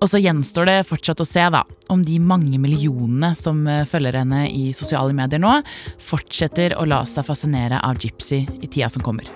Og 0.00 0.08
så 0.08 0.18
gjenstår 0.18 0.66
det 0.66 0.78
fortsatt 0.88 1.20
å 1.20 1.28
se 1.28 1.44
da, 1.52 1.60
om 1.92 2.02
de 2.02 2.16
mange 2.18 2.58
millionene 2.58 3.34
som 3.38 3.60
følger 3.86 4.18
henne 4.22 4.46
i 4.48 4.72
sosiale 4.74 5.14
medier 5.14 5.44
nå, 5.44 5.60
fortsetter 6.00 6.74
å 6.74 6.88
la 6.88 7.04
seg 7.06 7.28
fascinere 7.28 7.78
av 7.84 8.00
Gypsy 8.00 8.40
i 8.48 8.66
tida 8.66 8.88
som 8.90 9.04
kommer. 9.04 9.28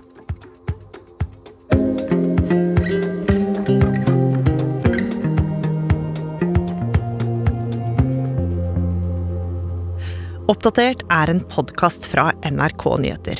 Oppdatert 10.52 11.00
er 11.08 11.30
en 11.32 11.38
podkast 11.48 12.04
fra 12.10 12.26
NRK 12.44 12.82
Nyheter. 13.00 13.38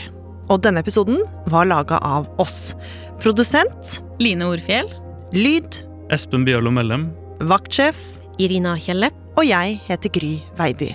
Og 0.49 0.63
denne 0.65 0.81
episoden 0.81 1.19
var 1.53 1.67
laga 1.69 1.99
av 2.01 2.31
oss. 2.41 2.73
Produsent 3.21 3.99
Line 4.25 4.47
Orfjell. 4.49 4.89
Lyd 5.37 5.83
Espen 6.15 6.47
Bjørlo 6.49 6.73
Mellem. 6.73 7.11
Vaktsjef 7.45 7.99
Irina 8.41 8.79
Kjelle. 8.81 9.11
Og 9.37 9.45
jeg 9.45 9.77
heter 9.85 10.13
Gry 10.17 10.33
Veiby. 10.57 10.95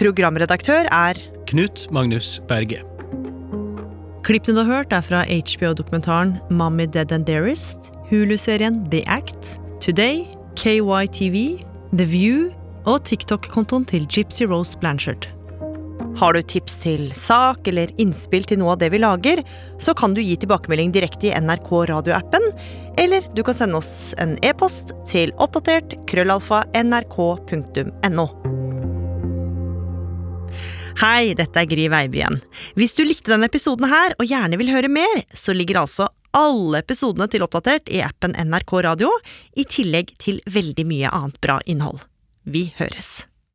Programredaktør 0.00 0.88
er 0.88 1.20
Knut 1.50 1.84
Magnus 1.92 2.38
Berge. 2.48 2.80
Klippene 4.24 4.56
du 4.56 4.62
har 4.62 4.70
hørt, 4.78 4.96
er 4.96 5.04
fra 5.04 5.26
HBO-dokumentaren 5.28 6.38
Mommy 6.48 6.86
Dead 6.88 7.12
and 7.12 7.28
Dearest, 7.28 7.90
Hulu-serien 8.08 8.86
The 8.92 9.02
Act, 9.08 9.58
Today, 9.84 10.24
KYTV, 10.56 11.60
The 11.92 12.08
View 12.08 12.48
og 12.88 13.02
TikTok-kontoen 13.04 13.84
til 13.88 14.06
Gypsy 14.08 14.46
Rose 14.48 14.78
Blanchard. 14.80 15.28
Har 16.18 16.34
du 16.34 16.42
tips 16.42 16.80
til 16.82 17.10
sak 17.14 17.68
eller 17.70 17.92
innspill 18.00 18.46
til 18.48 18.58
noe 18.58 18.72
av 18.74 18.80
det 18.80 18.88
vi 18.90 18.98
lager, 19.02 19.42
så 19.78 19.94
kan 19.94 20.16
du 20.16 20.22
gi 20.24 20.34
tilbakemelding 20.40 20.90
direkte 20.94 21.28
i 21.28 21.34
NRK 21.36 21.68
radioappen, 21.92 22.42
eller 22.98 23.26
du 23.36 23.44
kan 23.46 23.54
sende 23.54 23.78
oss 23.78 24.16
en 24.18 24.34
e-post 24.46 24.96
til 25.06 25.34
oppdatert 25.38 25.94
krøllalfa 26.10 26.64
nrk.no. 26.80 28.26
Hei, 30.98 31.30
dette 31.38 31.62
er 31.62 31.70
Gry 31.70 31.86
Veiby 31.92 32.18
igjen. 32.18 32.40
Hvis 32.74 32.96
du 32.98 33.04
likte 33.06 33.30
denne 33.30 33.46
episoden 33.46 33.86
her, 33.86 34.16
og 34.18 34.26
gjerne 34.26 34.58
vil 34.58 34.72
høre 34.74 34.90
mer, 34.90 35.22
så 35.30 35.54
ligger 35.54 35.84
altså 35.84 36.08
alle 36.34 36.82
episodene 36.82 37.28
til 37.30 37.44
Oppdatert 37.46 37.86
i 37.94 38.02
appen 38.02 38.34
NRK 38.34 38.74
Radio, 38.88 39.14
i 39.54 39.62
tillegg 39.62 40.16
til 40.18 40.42
veldig 40.50 40.90
mye 40.90 41.14
annet 41.14 41.38
bra 41.44 41.62
innhold. 41.70 42.02
Vi 42.48 42.74
høres. 42.78 43.28